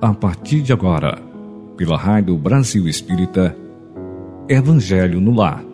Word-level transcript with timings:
a 0.00 0.14
partir 0.14 0.62
de 0.62 0.72
agora, 0.72 1.18
pela 1.76 1.96
Rádio 1.96 2.36
Brasil 2.36 2.86
Espírita, 2.86 3.56
Evangelho 4.48 5.20
no 5.20 5.32
Lar. 5.32 5.64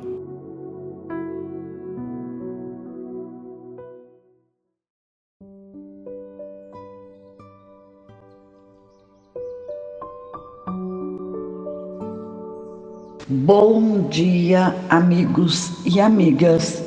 Bom 13.28 14.08
dia, 14.08 14.74
amigos 14.88 15.84
e 15.84 16.00
amigas 16.00 16.82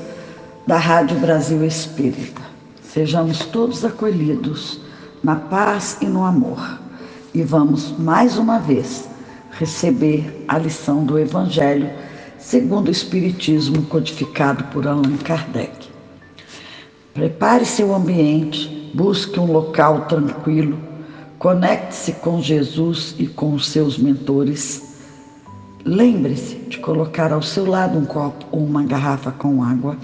da 0.66 0.78
Rádio 0.78 1.20
Brasil 1.20 1.64
Espírita. 1.64 2.42
Sejamos 2.82 3.46
todos 3.46 3.86
acolhidos 3.86 4.82
na 5.24 5.36
paz 5.36 6.00
e 6.02 6.08
no 6.08 6.24
amor. 6.26 6.87
E 7.38 7.44
vamos 7.44 7.92
mais 8.00 8.36
uma 8.36 8.58
vez 8.58 9.08
receber 9.52 10.44
a 10.48 10.58
lição 10.58 11.06
do 11.06 11.20
Evangelho 11.20 11.88
segundo 12.40 12.88
o 12.88 12.92
Espiritismo 12.92 13.84
codificado 13.84 14.64
por 14.74 14.88
Allan 14.88 15.18
Kardec. 15.18 15.88
Prepare 17.14 17.64
seu 17.64 17.94
ambiente, 17.94 18.92
busque 18.92 19.40
um 19.40 19.52
local 19.52 20.08
tranquilo, 20.08 20.80
conecte-se 21.38 22.14
com 22.14 22.42
Jesus 22.42 23.14
e 23.20 23.28
com 23.28 23.54
os 23.54 23.70
seus 23.70 24.00
mentores. 24.00 24.98
Lembre-se 25.86 26.56
de 26.56 26.80
colocar 26.80 27.32
ao 27.32 27.44
seu 27.44 27.68
lado 27.68 28.00
um 28.00 28.06
copo 28.06 28.48
ou 28.52 28.66
uma 28.66 28.82
garrafa 28.82 29.32
com 29.32 29.64
água 29.64 29.96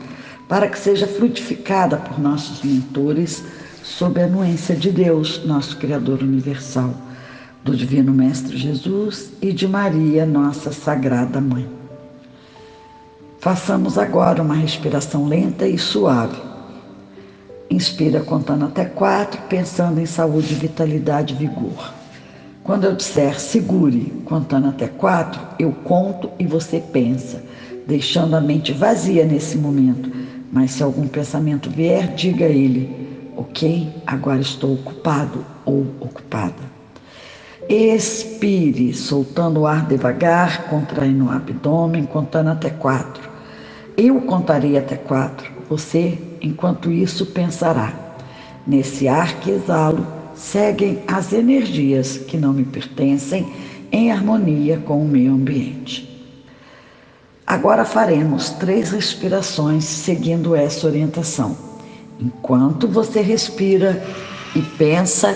para 0.48 0.68
que 0.68 0.78
seja 0.78 1.08
frutificada 1.08 1.98
por 1.98 2.20
nossos 2.20 2.62
mentores 2.62 3.44
sob 3.81 4.22
a 4.22 4.25
anuência 4.25 4.75
de 4.75 4.92
Deus, 4.92 5.44
nosso 5.44 5.78
Criador 5.78 6.22
universal, 6.22 6.94
do 7.64 7.75
Divino 7.75 8.11
Mestre 8.11 8.58
Jesus 8.58 9.31
e 9.42 9.52
de 9.53 9.67
Maria, 9.67 10.25
nossa 10.25 10.72
Sagrada 10.72 11.39
Mãe. 11.39 11.67
Façamos 13.39 13.97
agora 13.97 14.42
uma 14.42 14.56
respiração 14.56 15.28
lenta 15.28 15.67
e 15.67 15.78
suave. 15.78 16.41
Inspira 17.69 18.22
contando 18.22 18.66
até 18.66 18.86
quatro, 18.86 19.41
pensando 19.50 20.00
em 20.00 20.06
saúde, 20.06 20.53
vitalidade 20.53 21.34
e 21.34 21.38
vigor. 21.38 21.94
Quando 22.64 22.86
eu 22.86 22.95
disser 22.95 23.39
segure, 23.39 24.14
contando 24.25 24.69
até 24.69 24.88
quatro, 24.88 25.41
eu 25.59 25.72
conto 25.72 26.30
e 26.39 26.45
você 26.45 26.80
pensa, 26.80 27.44
deixando 27.88 28.36
a 28.36 28.41
mente 28.41 28.72
vazia 28.72 29.25
nesse 29.25 29.58
momento. 29.58 30.11
Mas 30.52 30.72
se 30.72 30.84
algum 30.84 31.08
pensamento 31.08 31.69
vier, 31.69 32.14
diga 32.14 32.45
ele 32.45 33.03
ok? 33.36 33.89
Agora 34.06 34.41
estou 34.41 34.73
ocupado 34.73 35.45
ou 35.66 35.86
ocupada. 36.00 36.72
Expire, 37.69 38.94
soltando 38.94 39.61
o 39.61 39.67
ar 39.67 39.86
devagar, 39.88 40.67
contraindo 40.69 41.25
o 41.25 41.31
abdômen, 41.31 42.06
contando 42.06 42.50
até 42.50 42.69
quatro. 42.69 43.30
Eu 43.95 44.22
contarei 44.22 44.78
até 44.78 44.95
quatro. 44.95 45.52
Você, 45.69 46.17
enquanto 46.41 46.91
isso, 46.91 47.28
pensará. 47.28 47.94
Nesse 48.66 49.08
ar 49.08 49.39
que 49.39 49.52
exalo, 49.52 50.06
seguem 50.36 51.02
as 51.08 51.31
energias 51.31 52.17
que 52.17 52.38
não 52.38 52.53
me 52.53 52.64
pertencem 52.64 53.52
em 53.91 54.11
harmonia 54.11 54.78
com 54.78 55.02
o 55.02 55.08
meio 55.08 55.34
ambiente. 55.34 56.09
Agora 57.45 57.86
faremos 57.86 58.50
três 58.52 58.91
respirações 58.91 59.84
seguindo 59.84 60.56
essa 60.56 60.88
orientação. 60.88 61.56
Enquanto 62.19 62.88
você 62.88 63.22
respira 63.22 64.02
e 64.56 64.61
pensa, 64.61 65.36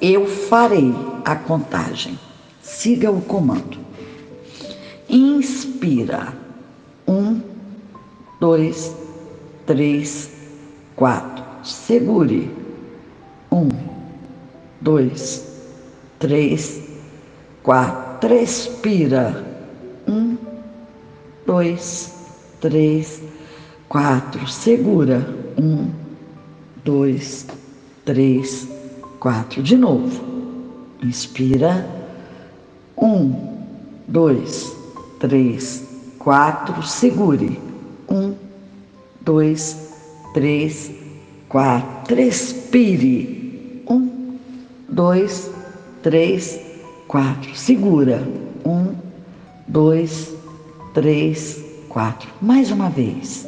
eu 0.00 0.26
farei 0.26 0.94
a 1.24 1.36
contagem. 1.36 2.18
Siga 2.62 3.10
o 3.10 3.20
comando. 3.20 3.78
Inspira. 5.08 6.32
Um, 7.06 7.40
dois, 8.40 8.94
três, 9.66 10.30
quatro. 10.96 11.44
Segure. 11.62 12.50
Um, 13.52 13.68
dois, 14.80 15.46
três, 16.18 16.80
quatro. 17.62 18.32
Expira. 18.34 19.44
Um, 20.08 20.36
dois, 21.46 22.14
três, 22.60 23.22
quatro. 23.88 24.46
Segura. 24.48 25.34
Um, 25.58 25.90
dois, 26.84 27.46
três, 28.04 28.62
quatro. 28.62 28.79
De 29.62 29.76
novo. 29.76 30.22
Inspira. 31.02 31.86
Um, 32.96 33.34
dois, 34.08 34.74
três, 35.18 35.84
quatro. 36.18 36.82
Segure. 36.82 37.60
Um, 38.08 38.34
dois, 39.20 39.92
três, 40.32 40.90
quatro. 41.50 42.16
Respire. 42.16 43.82
Um, 43.86 44.38
dois, 44.88 45.50
três, 46.02 46.58
quatro. 47.06 47.54
Segura. 47.54 48.26
Um, 48.64 48.94
dois, 49.68 50.32
três, 50.94 51.62
quatro. 51.90 52.30
Mais 52.40 52.70
uma 52.70 52.88
vez. 52.88 53.46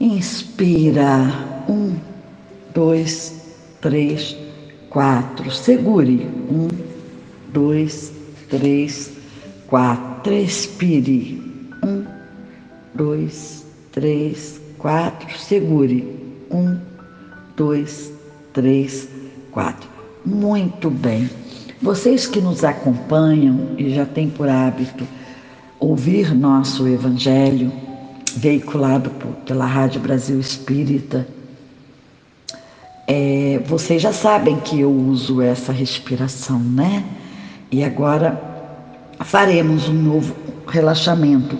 Inspira. 0.00 1.64
Um, 1.68 1.96
dois, 2.74 3.34
três, 3.82 4.34
quatro. 4.94 5.50
Segure. 5.50 6.30
Um, 6.48 6.68
dois, 7.52 8.12
três, 8.48 9.10
quatro. 9.66 10.32
Expire. 10.32 11.42
Um, 11.82 12.04
dois, 12.94 13.66
três, 13.90 14.60
quatro. 14.78 15.36
Segure. 15.36 16.06
Um, 16.48 16.78
dois, 17.56 18.12
três, 18.52 19.08
quatro. 19.50 19.90
Muito 20.24 20.88
bem. 20.88 21.28
Vocês 21.82 22.26
que 22.26 22.40
nos 22.40 22.62
acompanham 22.64 23.74
e 23.76 23.92
já 23.92 24.06
têm 24.06 24.30
por 24.30 24.48
hábito 24.48 25.04
ouvir 25.80 26.34
nosso 26.34 26.88
Evangelho, 26.88 27.70
veiculado 28.36 29.10
pela 29.44 29.66
Rádio 29.66 30.00
Brasil 30.00 30.40
Espírita, 30.40 31.26
é, 33.06 33.60
vocês 33.66 34.00
já 34.00 34.12
sabem 34.12 34.58
que 34.60 34.80
eu 34.80 34.90
uso 34.90 35.42
essa 35.42 35.72
respiração, 35.72 36.58
né? 36.58 37.04
E 37.70 37.84
agora 37.84 38.40
faremos 39.20 39.88
um 39.88 39.94
novo 39.94 40.34
relaxamento. 40.66 41.56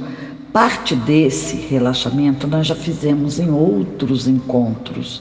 Parte 0.52 0.94
desse 0.94 1.56
relaxamento 1.56 2.46
nós 2.46 2.66
já 2.66 2.74
fizemos 2.74 3.38
em 3.38 3.50
outros 3.50 4.28
encontros, 4.28 5.20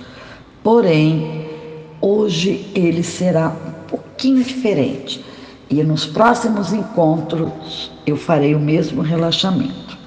porém, 0.64 1.50
hoje 2.00 2.72
ele 2.76 3.02
será 3.02 3.50
um 3.50 3.88
pouquinho 3.90 4.44
diferente. 4.44 5.26
E 5.70 5.82
nos 5.82 6.06
próximos 6.06 6.72
encontros 6.72 7.92
eu 8.06 8.16
farei 8.16 8.54
o 8.54 8.60
mesmo 8.60 9.02
relaxamento. 9.02 9.98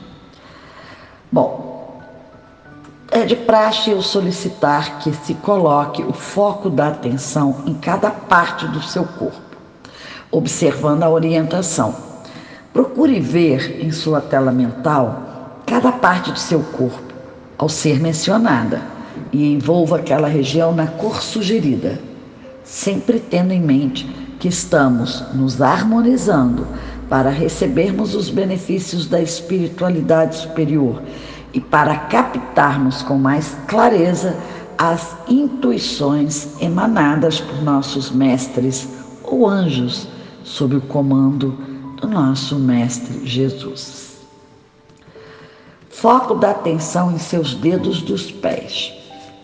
Bom, 1.32 1.65
é 3.16 3.24
de 3.24 3.34
praxe 3.34 3.90
eu 3.90 4.02
solicitar 4.02 4.98
que 4.98 5.10
se 5.10 5.32
coloque 5.32 6.02
o 6.02 6.12
foco 6.12 6.68
da 6.68 6.88
atenção 6.88 7.62
em 7.66 7.72
cada 7.72 8.10
parte 8.10 8.68
do 8.68 8.82
seu 8.82 9.04
corpo, 9.04 9.56
observando 10.30 11.02
a 11.02 11.08
orientação. 11.08 11.94
Procure 12.74 13.18
ver 13.18 13.82
em 13.82 13.90
sua 13.90 14.20
tela 14.20 14.52
mental 14.52 15.62
cada 15.64 15.92
parte 15.92 16.30
de 16.30 16.38
seu 16.38 16.60
corpo 16.60 17.14
ao 17.56 17.70
ser 17.70 17.98
mencionada 18.00 18.82
e 19.32 19.50
envolva 19.50 19.96
aquela 19.96 20.28
região 20.28 20.74
na 20.74 20.86
cor 20.86 21.22
sugerida, 21.22 21.98
sempre 22.64 23.18
tendo 23.18 23.50
em 23.50 23.62
mente 23.62 24.04
que 24.38 24.48
estamos 24.48 25.24
nos 25.32 25.62
harmonizando 25.62 26.66
para 27.08 27.30
recebermos 27.30 28.14
os 28.14 28.28
benefícios 28.28 29.06
da 29.06 29.22
espiritualidade 29.22 30.36
superior 30.36 31.00
e 31.56 31.60
para 31.60 31.96
captarmos 31.96 33.00
com 33.00 33.16
mais 33.16 33.56
clareza 33.66 34.36
as 34.76 35.16
intuições 35.26 36.48
emanadas 36.60 37.40
por 37.40 37.62
nossos 37.62 38.10
mestres 38.10 38.86
ou 39.22 39.48
anjos 39.48 40.06
sob 40.44 40.76
o 40.76 40.82
comando 40.82 41.52
do 41.98 42.06
nosso 42.06 42.56
Mestre 42.56 43.26
Jesus. 43.26 44.18
Foco 45.88 46.34
da 46.34 46.50
atenção 46.50 47.10
em 47.10 47.18
seus 47.18 47.54
dedos 47.54 48.02
dos 48.02 48.30
pés. 48.30 48.92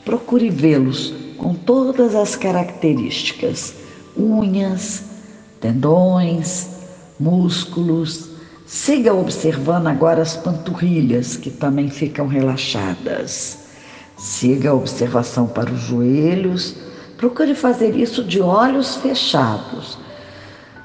Procure 0.05 0.51
vê-los 0.51 1.15
com 1.39 1.55
todas 1.55 2.15
as 2.15 2.37
características: 2.37 3.75
unhas, 4.15 5.03
tendões, 5.63 6.69
músculos, 7.19 8.32
Siga 8.75 9.13
observando 9.13 9.87
agora 9.87 10.23
as 10.23 10.35
panturrilhas, 10.35 11.37
que 11.37 11.51
também 11.51 11.91
ficam 11.91 12.27
relaxadas. 12.27 13.67
Siga 14.17 14.71
a 14.71 14.75
observação 14.75 15.47
para 15.47 15.71
os 15.71 15.79
joelhos. 15.79 16.77
Procure 17.19 17.55
fazer 17.55 17.95
isso 17.95 18.25
de 18.25 18.41
olhos 18.41 18.97
fechados. 18.97 19.99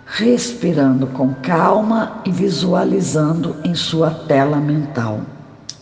respirando 0.06 1.08
com 1.08 1.34
calma 1.36 2.22
e 2.26 2.32
visualizando 2.32 3.56
em 3.64 3.74
sua 3.74 4.12
tela 4.12 4.58
mental. 4.58 5.22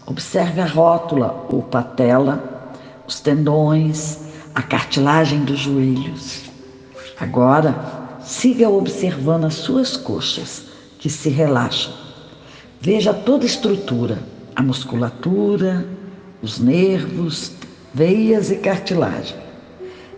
Observe 0.05 0.61
a 0.61 0.65
rótula 0.65 1.47
ou 1.49 1.63
patela, 1.63 2.71
os 3.07 3.19
tendões, 3.19 4.19
a 4.53 4.61
cartilagem 4.61 5.43
dos 5.43 5.57
joelhos. 5.59 6.43
Agora, 7.19 7.75
siga 8.21 8.69
observando 8.69 9.45
as 9.45 9.55
suas 9.55 9.97
coxas, 9.97 10.64
que 11.05 11.09
se 11.11 11.29
relaxam. 11.29 11.93
Veja 12.81 13.13
toda 13.13 13.43
a 13.43 13.45
estrutura, 13.45 14.17
a 14.55 14.63
musculatura, 14.63 15.87
os 16.41 16.57
nervos, 16.57 17.51
veias 17.93 18.49
e 18.49 18.55
cartilagem. 18.55 19.37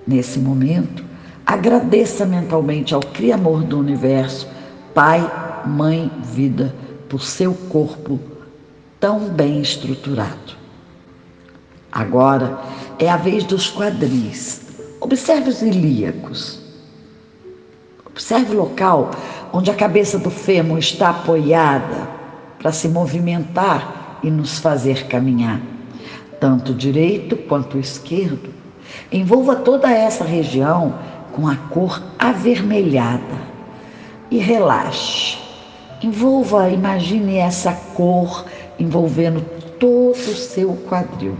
Nesse 0.07 0.39
momento, 0.39 1.03
agradeça 1.45 2.25
mentalmente 2.25 2.93
ao 2.93 3.01
Criador 3.01 3.65
do 3.65 3.77
universo, 3.77 4.47
Pai, 4.93 5.29
Mãe, 5.65 6.09
Vida, 6.23 6.73
por 7.09 7.21
seu 7.21 7.53
corpo 7.53 8.17
tão 8.97 9.27
bem 9.27 9.59
estruturado. 9.59 10.55
Agora 11.91 12.61
é 12.97 13.09
a 13.09 13.17
vez 13.17 13.43
dos 13.43 13.69
quadris. 13.69 14.61
Observe 15.01 15.49
os 15.49 15.61
ilíacos. 15.61 16.65
Observe 18.17 18.55
o 18.55 18.57
local 18.61 19.11
onde 19.53 19.69
a 19.69 19.75
cabeça 19.75 20.17
do 20.17 20.31
fêmur 20.31 20.79
está 20.79 21.11
apoiada 21.11 22.09
para 22.57 22.71
se 22.71 22.89
movimentar 22.89 24.17
e 24.23 24.31
nos 24.31 24.57
fazer 24.57 25.05
caminhar, 25.05 25.61
tanto 26.39 26.73
direito 26.73 27.37
quanto 27.37 27.77
esquerdo. 27.77 28.49
Envolva 29.11 29.57
toda 29.57 29.91
essa 29.91 30.23
região 30.23 30.95
com 31.31 31.47
a 31.47 31.55
cor 31.55 32.01
avermelhada 32.17 33.37
e 34.31 34.39
relaxe. 34.39 35.37
Envolva, 36.01 36.71
imagine 36.71 37.37
essa 37.37 37.71
cor 37.93 38.45
envolvendo 38.79 39.45
todo 39.77 40.15
o 40.15 40.35
seu 40.35 40.75
quadril. 40.89 41.37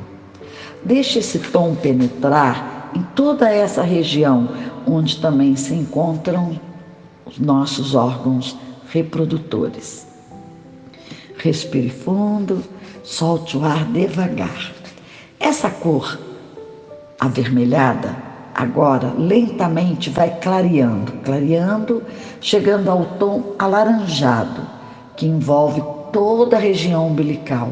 Deixe 0.85 1.17
esse 1.17 1.39
tom 1.39 1.73
penetrar 1.73 2.91
em 2.93 3.01
toda 3.15 3.49
essa 3.49 3.81
região 3.81 4.47
onde 4.85 5.17
também 5.17 5.55
se 5.55 5.73
encontram 5.73 6.66
os 7.27 7.37
nossos 7.39 7.93
órgãos 7.93 8.57
reprodutores. 8.89 10.07
Respire 11.37 11.89
fundo, 11.89 12.63
solte 13.03 13.57
o 13.57 13.63
ar 13.63 13.85
devagar. 13.85 14.71
Essa 15.39 15.69
cor 15.69 16.17
avermelhada 17.19 18.15
agora 18.55 19.13
lentamente 19.17 20.09
vai 20.09 20.39
clareando, 20.39 21.11
clareando, 21.23 22.01
chegando 22.41 22.89
ao 22.89 23.05
tom 23.17 23.53
alaranjado, 23.59 24.61
que 25.15 25.27
envolve 25.27 25.83
toda 26.11 26.57
a 26.57 26.59
região 26.59 27.07
umbilical. 27.07 27.71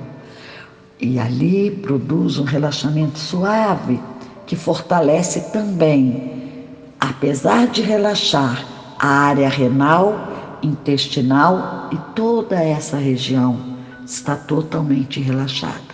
E 1.00 1.18
ali 1.19 1.72
produz 1.72 2.38
um 2.38 2.44
relaxamento 2.44 3.18
suave 3.18 4.00
que 4.46 4.56
fortalece 4.56 5.51
também, 5.51 6.66
apesar 7.00 7.68
de 7.68 7.81
relaxar, 7.81 8.63
a 9.06 9.07
área 9.07 9.48
renal, 9.48 10.57
intestinal 10.63 11.90
e 11.92 11.98
toda 12.16 12.56
essa 12.56 12.98
região 12.98 13.78
está 14.04 14.36
totalmente 14.36 15.19
relaxada. 15.19 15.94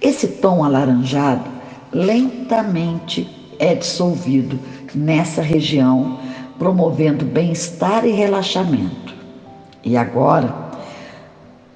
Esse 0.00 0.26
tom 0.26 0.64
alaranjado 0.64 1.44
lentamente 1.92 3.28
é 3.58 3.74
dissolvido 3.74 4.58
nessa 4.94 5.42
região, 5.42 6.18
promovendo 6.58 7.26
bem-estar 7.26 8.06
e 8.06 8.10
relaxamento. 8.10 9.14
E 9.84 9.94
agora 9.94 10.54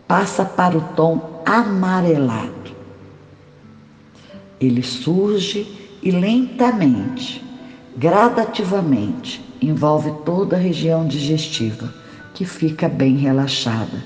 passa 0.08 0.46
para 0.46 0.78
o 0.78 0.80
tom 0.96 1.42
amarelado. 1.44 2.72
Ele 4.58 4.82
surge 4.82 5.98
e 6.02 6.10
lentamente, 6.10 7.44
gradativamente, 7.96 9.44
envolve 9.60 10.12
toda 10.24 10.56
a 10.56 10.58
região 10.58 11.06
digestiva, 11.06 11.92
que 12.34 12.44
fica 12.44 12.88
bem 12.88 13.16
relaxada, 13.16 14.04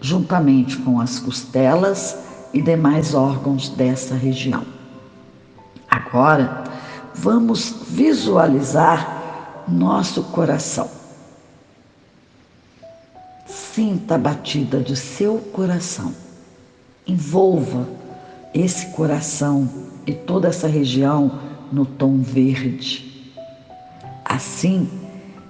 juntamente 0.00 0.76
com 0.78 1.00
as 1.00 1.18
costelas 1.18 2.16
e 2.52 2.60
demais 2.60 3.14
órgãos 3.14 3.70
dessa 3.70 4.14
região. 4.14 4.64
Agora, 5.88 6.64
vamos 7.14 7.74
visualizar 7.88 9.64
nosso 9.66 10.22
coração. 10.24 10.88
Sinta 13.46 14.16
a 14.16 14.18
batida 14.18 14.80
de 14.80 14.96
seu 14.96 15.38
coração. 15.38 16.12
Envolva 17.06 17.88
esse 18.52 18.86
coração 18.88 19.68
e 20.06 20.12
toda 20.12 20.48
essa 20.48 20.66
região 20.68 21.40
no 21.72 21.86
tom 21.86 22.18
verde 22.18 23.09
assim 24.30 24.88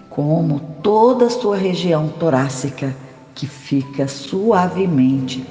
como 0.08 0.58
toda 0.82 1.26
a 1.26 1.30
sua 1.30 1.56
região 1.56 2.08
torácica 2.08 2.96
que 3.34 3.46
fica 3.46 4.08
suavemente 4.08 5.46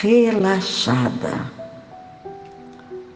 relaxada. 0.00 1.50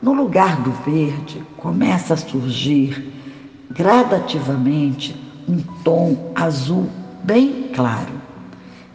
No 0.02 0.14
lugar 0.14 0.62
do 0.62 0.70
verde 0.70 1.42
começa 1.58 2.14
a 2.14 2.16
surgir 2.16 3.12
gradativamente 3.70 5.14
um 5.46 5.58
tom 5.84 6.32
azul 6.34 6.88
bem 7.22 7.70
claro. 7.74 8.14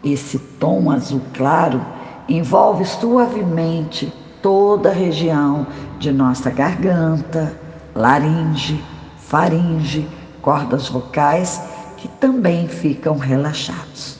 Esse 0.02 0.38
tom 0.58 0.90
azul 0.90 1.22
claro 1.32 1.80
envolve 2.28 2.84
suavemente 2.84 4.12
toda 4.42 4.90
a 4.90 4.92
região 4.92 5.64
de 6.00 6.10
nossa 6.10 6.50
garganta, 6.50 7.56
laringe, 7.94 8.82
faringe, 9.28 10.06
cordas 10.40 10.88
vocais 10.88 11.60
que 11.96 12.08
também 12.08 12.68
ficam 12.68 13.18
relaxados. 13.18 14.18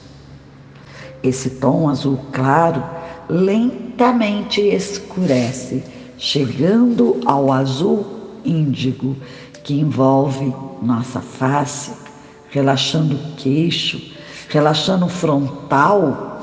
Esse 1.23 1.51
tom 1.51 1.89
azul 1.89 2.19
claro 2.31 2.83
lentamente 3.29 4.61
escurece, 4.61 5.83
chegando 6.17 7.19
ao 7.25 7.51
azul 7.51 8.05
índigo 8.43 9.15
que 9.63 9.79
envolve 9.79 10.53
nossa 10.81 11.19
face, 11.21 11.91
relaxando 12.49 13.15
o 13.15 13.35
queixo, 13.35 14.01
relaxando 14.49 15.05
o 15.05 15.09
frontal, 15.09 16.41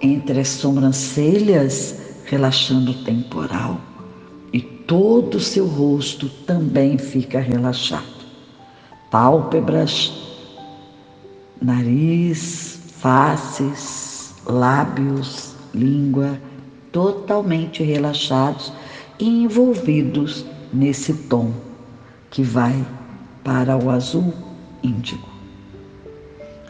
entre 0.00 0.40
as 0.40 0.48
sobrancelhas, 0.48 1.96
relaxando 2.26 2.92
o 2.92 3.04
temporal 3.04 3.80
todo 4.86 5.36
o 5.36 5.40
seu 5.40 5.66
rosto 5.66 6.28
também 6.46 6.96
fica 6.96 7.40
relaxado. 7.40 8.04
Pálpebras, 9.10 10.12
nariz, 11.60 12.80
faces, 12.98 14.34
lábios, 14.46 15.54
língua, 15.74 16.40
totalmente 16.92 17.82
relaxados 17.82 18.72
e 19.18 19.44
envolvidos 19.44 20.44
nesse 20.72 21.12
tom 21.12 21.52
que 22.30 22.42
vai 22.42 22.84
para 23.42 23.76
o 23.76 23.90
azul 23.90 24.32
índigo. 24.82 25.28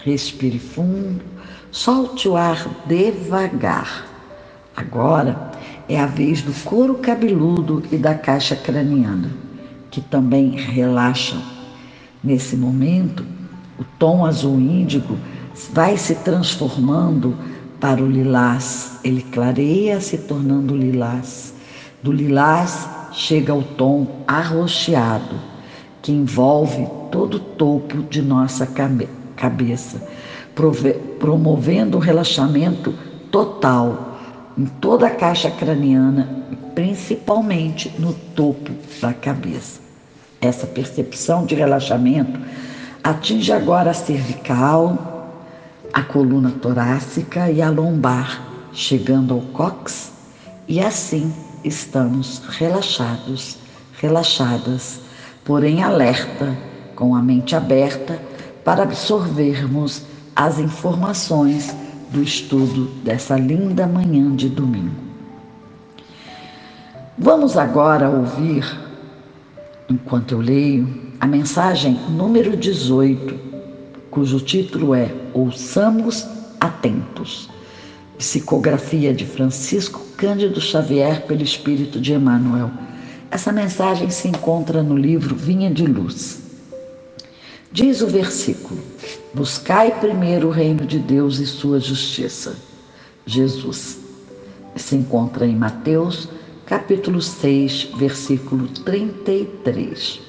Respire 0.04 0.58
fundo, 0.58 1.24
solte 1.70 2.28
o 2.28 2.36
ar 2.36 2.68
devagar. 2.86 4.15
Agora 4.76 5.52
é 5.88 5.98
a 5.98 6.04
vez 6.04 6.42
do 6.42 6.52
couro 6.62 6.96
cabeludo 6.96 7.82
e 7.90 7.96
da 7.96 8.14
caixa 8.14 8.54
craniana, 8.54 9.30
que 9.90 10.02
também 10.02 10.50
relaxam. 10.50 11.40
Nesse 12.22 12.56
momento, 12.56 13.24
o 13.78 13.84
tom 13.98 14.26
azul 14.26 14.60
índigo 14.60 15.16
vai 15.72 15.96
se 15.96 16.14
transformando 16.16 17.34
para 17.80 18.02
o 18.02 18.06
lilás. 18.06 18.98
Ele 19.02 19.22
clareia 19.22 19.98
se 19.98 20.18
tornando 20.18 20.76
lilás. 20.76 21.54
Do 22.02 22.12
lilás 22.12 22.86
chega 23.12 23.54
ao 23.54 23.62
tom 23.62 24.24
arroxeado, 24.26 25.36
que 26.02 26.12
envolve 26.12 26.86
todo 27.10 27.36
o 27.36 27.40
topo 27.40 28.02
de 28.02 28.20
nossa 28.20 28.68
cabeça, 29.36 30.06
promovendo 31.18 31.96
um 31.96 32.00
relaxamento 32.00 32.92
total 33.30 34.05
em 34.56 34.64
toda 34.64 35.06
a 35.06 35.10
caixa 35.10 35.50
craniana 35.50 36.46
principalmente 36.74 37.90
no 37.98 38.12
topo 38.12 38.70
da 39.00 39.14
cabeça. 39.14 39.80
Essa 40.40 40.66
percepção 40.66 41.46
de 41.46 41.54
relaxamento 41.54 42.38
atinge 43.02 43.50
agora 43.50 43.90
a 43.90 43.94
cervical, 43.94 45.32
a 45.92 46.02
coluna 46.02 46.50
torácica 46.50 47.50
e 47.50 47.62
a 47.62 47.70
lombar, 47.70 48.46
chegando 48.72 49.32
ao 49.32 49.40
cóccix, 49.40 50.12
e 50.68 50.78
assim 50.78 51.32
estamos 51.64 52.42
relaxados, 52.46 53.56
relaxadas, 53.98 55.00
porém 55.44 55.82
alerta, 55.82 56.54
com 56.94 57.14
a 57.14 57.22
mente 57.22 57.56
aberta 57.56 58.20
para 58.62 58.82
absorvermos 58.82 60.02
as 60.34 60.58
informações 60.58 61.74
do 62.10 62.22
estudo 62.22 62.86
dessa 63.02 63.36
linda 63.36 63.86
manhã 63.86 64.34
de 64.34 64.48
domingo. 64.48 64.94
Vamos 67.18 67.56
agora 67.56 68.08
ouvir, 68.10 68.64
enquanto 69.88 70.32
eu 70.32 70.40
leio, 70.40 71.06
a 71.18 71.26
mensagem 71.26 71.98
número 72.10 72.56
18, 72.56 73.38
cujo 74.10 74.38
título 74.40 74.94
é 74.94 75.10
Ouçamos 75.32 76.26
Atentos. 76.60 77.48
Psicografia 78.18 79.12
de 79.12 79.26
Francisco 79.26 80.00
Cândido 80.16 80.60
Xavier 80.60 81.26
pelo 81.26 81.42
Espírito 81.42 82.00
de 82.00 82.14
Emmanuel. 82.14 82.70
Essa 83.30 83.52
mensagem 83.52 84.08
se 84.08 84.28
encontra 84.28 84.82
no 84.82 84.96
livro 84.96 85.34
Vinha 85.34 85.70
de 85.70 85.86
Luz. 85.86 86.45
Diz 87.72 88.00
o 88.00 88.06
versículo: 88.06 88.80
Buscai 89.34 89.98
primeiro 89.98 90.48
o 90.48 90.50
reino 90.50 90.86
de 90.86 90.98
Deus 90.98 91.38
e 91.38 91.46
sua 91.46 91.80
justiça. 91.80 92.56
Jesus. 93.24 93.98
Se 94.76 94.94
encontra 94.94 95.46
em 95.46 95.56
Mateus, 95.56 96.28
capítulo 96.64 97.20
6, 97.20 97.90
versículo 97.96 98.68
33. 98.68 100.20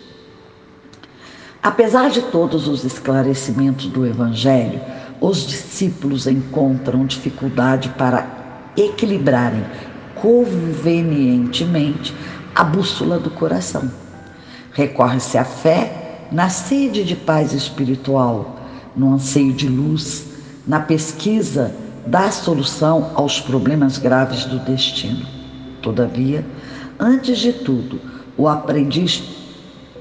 Apesar 1.62 2.10
de 2.10 2.22
todos 2.22 2.68
os 2.68 2.84
esclarecimentos 2.84 3.88
do 3.88 4.06
Evangelho, 4.06 4.80
os 5.20 5.46
discípulos 5.46 6.26
encontram 6.28 7.06
dificuldade 7.06 7.90
para 7.98 8.72
equilibrarem 8.78 9.66
convenientemente 10.16 12.14
a 12.56 12.64
bússola 12.64 13.20
do 13.20 13.30
coração. 13.30 13.92
Recorre-se 14.72 15.38
à 15.38 15.44
fé 15.44 16.07
na 16.32 16.50
sede 16.50 17.04
de 17.04 17.16
paz 17.16 17.54
espiritual, 17.54 18.58
no 18.96 19.14
anseio 19.14 19.54
de 19.54 19.68
luz, 19.68 20.28
na 20.68 20.80
pesquisa 20.80 21.74
da 22.06 22.32
solução 22.32 23.12
aos 23.16 23.40
problemas 23.40 23.98
graves 23.98 24.46
do 24.46 24.60
destino. 24.60 25.26
Todavia, 25.82 26.46
antes 27.00 27.38
de 27.40 27.54
tudo, 27.54 28.00
o 28.38 28.48
aprendiz 28.48 29.24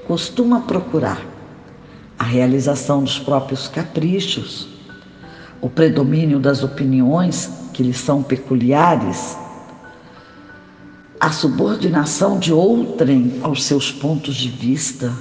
costuma 0.07 0.61
procurar 0.61 1.21
a 2.17 2.23
realização 2.23 3.03
dos 3.03 3.19
próprios 3.19 3.67
caprichos, 3.67 4.67
o 5.61 5.69
predomínio 5.69 6.39
das 6.39 6.63
opiniões 6.63 7.49
que 7.73 7.83
lhe 7.83 7.93
são 7.93 8.23
peculiares, 8.23 9.37
a 11.19 11.31
subordinação 11.31 12.39
de 12.39 12.53
outrem 12.53 13.39
aos 13.41 13.63
seus 13.63 13.91
pontos 13.91 14.35
de 14.35 14.49
vista, 14.49 15.11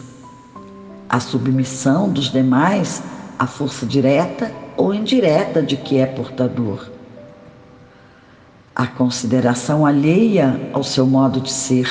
a 1.17 1.21
submissão 1.21 2.11
dos 2.11 2.31
demais 2.31 3.03
à 3.39 3.47
força 3.47 3.87
direta 3.87 4.53
ou 4.77 4.93
indireta 4.93 5.63
de 5.63 5.75
que 5.75 5.97
é 5.97 6.05
portador, 6.05 6.91
a 8.75 8.87
consideração 8.87 9.87
alheia 9.87 10.69
ao 10.75 10.85
seu 10.85 11.07
modo 11.07 11.41
de 11.41 11.51
ser, 11.51 11.89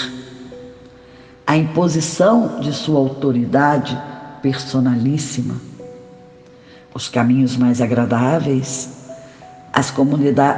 a 1.47 1.57
imposição 1.57 2.59
de 2.59 2.71
sua 2.71 2.99
autoridade 2.99 3.99
personalíssima. 4.43 5.55
Os 6.93 7.09
caminhos 7.09 7.57
mais 7.57 7.81
agradáveis, 7.81 8.89
as, 9.73 9.91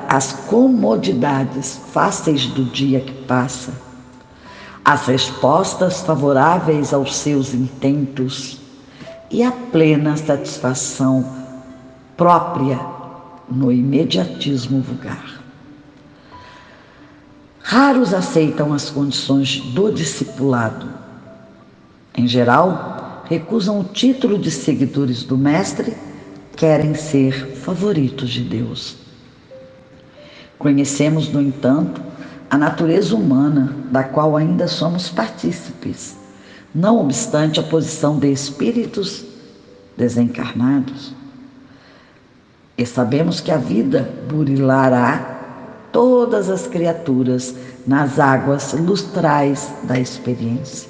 as 0.09 0.33
comodidades 0.33 1.79
fáceis 1.93 2.47
do 2.47 2.65
dia 2.65 2.99
que 2.99 3.13
passa, 3.13 3.71
as 4.87 5.05
respostas 5.05 5.99
favoráveis 5.99 6.93
aos 6.93 7.17
seus 7.17 7.53
intentos 7.53 8.57
e 9.29 9.43
a 9.43 9.51
plena 9.51 10.15
satisfação 10.15 11.29
própria 12.15 12.79
no 13.51 13.69
imediatismo 13.69 14.79
vulgar. 14.79 15.43
Raros 17.59 18.13
aceitam 18.13 18.71
as 18.71 18.89
condições 18.89 19.59
do 19.59 19.91
discipulado. 19.91 20.87
Em 22.15 22.25
geral, 22.25 23.25
recusam 23.25 23.81
o 23.81 23.83
título 23.83 24.39
de 24.39 24.49
seguidores 24.49 25.21
do 25.21 25.37
Mestre 25.37 25.97
querem 26.55 26.95
ser 26.95 27.57
favoritos 27.57 28.29
de 28.29 28.41
Deus. 28.41 28.95
Conhecemos, 30.57 31.27
no 31.27 31.41
entanto, 31.41 32.01
a 32.49 32.57
natureza 32.57 33.15
humana 33.15 33.75
da 33.91 34.03
qual 34.03 34.37
ainda 34.37 34.67
somos 34.67 35.09
partícipes, 35.09 36.15
não 36.73 37.01
obstante 37.01 37.59
a 37.59 37.63
posição 37.63 38.17
de 38.19 38.31
espíritos 38.31 39.25
desencarnados. 39.97 41.13
E 42.77 42.85
sabemos 42.85 43.41
que 43.41 43.51
a 43.51 43.57
vida 43.57 44.13
burilará 44.29 45.89
todas 45.91 46.49
as 46.49 46.67
criaturas 46.67 47.55
nas 47.85 48.19
águas 48.19 48.73
lustrais 48.73 49.71
da 49.83 49.99
experiência. 49.99 50.89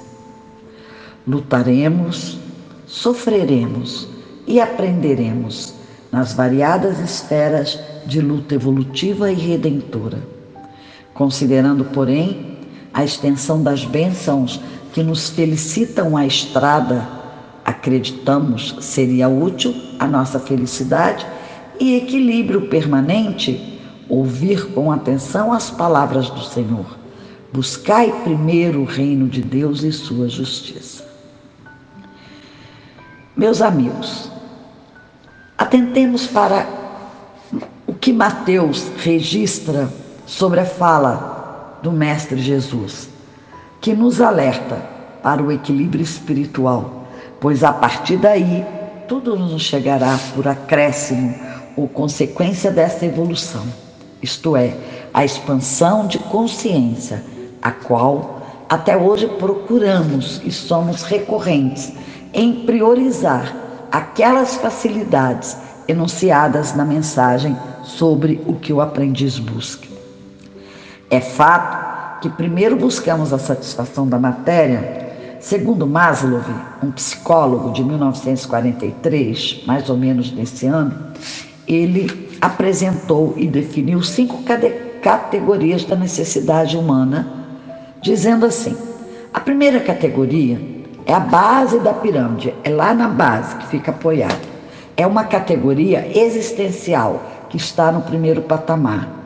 Lutaremos, 1.26 2.38
sofreremos, 2.86 4.08
e 4.48 4.60
aprenderemos 4.60 5.74
nas 6.10 6.32
variadas 6.32 6.98
esferas 6.98 7.78
de 8.06 8.20
luta 8.20 8.54
evolutiva 8.54 9.30
e 9.30 9.34
redentora. 9.34 10.37
Considerando, 11.18 11.84
porém, 11.86 12.58
a 12.94 13.02
extensão 13.02 13.60
das 13.60 13.84
bênçãos 13.84 14.60
que 14.92 15.02
nos 15.02 15.28
felicitam 15.28 16.16
a 16.16 16.24
estrada, 16.24 17.08
acreditamos 17.64 18.76
seria 18.80 19.28
útil 19.28 19.74
à 19.98 20.06
nossa 20.06 20.38
felicidade 20.38 21.26
e 21.80 21.96
equilíbrio 21.96 22.68
permanente 22.68 23.80
ouvir 24.08 24.72
com 24.72 24.92
atenção 24.92 25.52
as 25.52 25.68
palavras 25.68 26.30
do 26.30 26.44
Senhor. 26.44 26.96
Buscai 27.52 28.12
primeiro 28.22 28.82
o 28.82 28.84
reino 28.84 29.26
de 29.26 29.42
Deus 29.42 29.82
e 29.82 29.90
sua 29.90 30.28
justiça. 30.28 31.04
Meus 33.36 33.60
amigos, 33.60 34.30
Atentemos 35.58 36.28
para 36.28 36.68
o 37.84 37.92
que 37.92 38.12
Mateus 38.12 38.86
registra 38.98 39.92
sobre 40.28 40.60
a 40.60 40.66
fala 40.66 41.78
do 41.82 41.90
Mestre 41.90 42.38
Jesus, 42.38 43.08
que 43.80 43.94
nos 43.94 44.20
alerta 44.20 44.76
para 45.22 45.42
o 45.42 45.50
equilíbrio 45.50 46.02
espiritual, 46.02 47.06
pois 47.40 47.64
a 47.64 47.72
partir 47.72 48.18
daí 48.18 48.62
tudo 49.08 49.34
nos 49.36 49.62
chegará 49.62 50.18
por 50.34 50.46
acréscimo 50.46 51.34
ou 51.74 51.88
consequência 51.88 52.70
dessa 52.70 53.06
evolução, 53.06 53.64
isto 54.22 54.54
é, 54.54 54.76
a 55.14 55.24
expansão 55.24 56.06
de 56.06 56.18
consciência, 56.18 57.24
a 57.62 57.70
qual 57.70 58.42
até 58.68 58.94
hoje 58.94 59.26
procuramos 59.38 60.42
e 60.44 60.52
somos 60.52 61.04
recorrentes 61.04 61.90
em 62.34 62.66
priorizar 62.66 63.56
aquelas 63.90 64.56
facilidades 64.56 65.56
enunciadas 65.88 66.74
na 66.74 66.84
mensagem 66.84 67.56
sobre 67.82 68.42
o 68.46 68.52
que 68.56 68.74
o 68.74 68.82
aprendiz 68.82 69.38
busca. 69.38 69.97
É 71.10 71.20
fato 71.20 72.20
que 72.20 72.28
primeiro 72.28 72.76
buscamos 72.76 73.32
a 73.32 73.38
satisfação 73.38 74.06
da 74.06 74.18
matéria. 74.18 75.08
Segundo 75.40 75.86
Maslow, 75.86 76.42
um 76.82 76.90
psicólogo 76.90 77.72
de 77.72 77.82
1943, 77.82 79.62
mais 79.66 79.88
ou 79.88 79.96
menos 79.96 80.32
nesse 80.32 80.66
ano, 80.66 80.94
ele 81.66 82.28
apresentou 82.40 83.34
e 83.36 83.46
definiu 83.46 84.02
cinco 84.02 84.42
categorias 85.00 85.84
da 85.84 85.96
necessidade 85.96 86.76
humana, 86.76 87.26
dizendo 88.02 88.44
assim: 88.44 88.76
a 89.32 89.40
primeira 89.40 89.80
categoria 89.80 90.60
é 91.06 91.14
a 91.14 91.20
base 91.20 91.78
da 91.78 91.94
pirâmide, 91.94 92.54
é 92.62 92.68
lá 92.68 92.92
na 92.92 93.08
base 93.08 93.56
que 93.56 93.66
fica 93.68 93.92
apoiada. 93.92 94.48
É 94.96 95.06
uma 95.06 95.24
categoria 95.24 96.10
existencial 96.14 97.22
que 97.48 97.56
está 97.56 97.90
no 97.90 98.02
primeiro 98.02 98.42
patamar, 98.42 99.17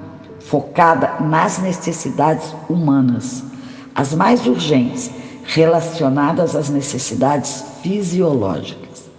focada 0.52 1.14
nas 1.18 1.56
necessidades 1.56 2.54
humanas, 2.68 3.42
as 3.94 4.12
mais 4.12 4.46
urgentes, 4.46 5.10
relacionadas 5.44 6.54
às 6.54 6.68
necessidades 6.68 7.64
fisiológicas. 7.82 9.10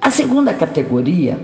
A 0.00 0.12
segunda 0.12 0.54
categoria, 0.54 1.40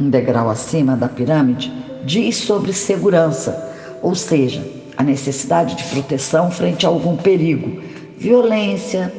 um 0.00 0.10
degrau 0.10 0.50
acima 0.50 0.96
da 0.96 1.08
pirâmide, 1.08 1.72
diz 2.04 2.38
sobre 2.38 2.72
segurança, 2.72 3.72
ou 4.02 4.16
seja, 4.16 4.68
a 4.96 5.04
necessidade 5.04 5.76
de 5.76 5.84
proteção 5.84 6.50
frente 6.50 6.84
a 6.84 6.88
algum 6.88 7.16
perigo, 7.16 7.80
violência, 8.18 9.14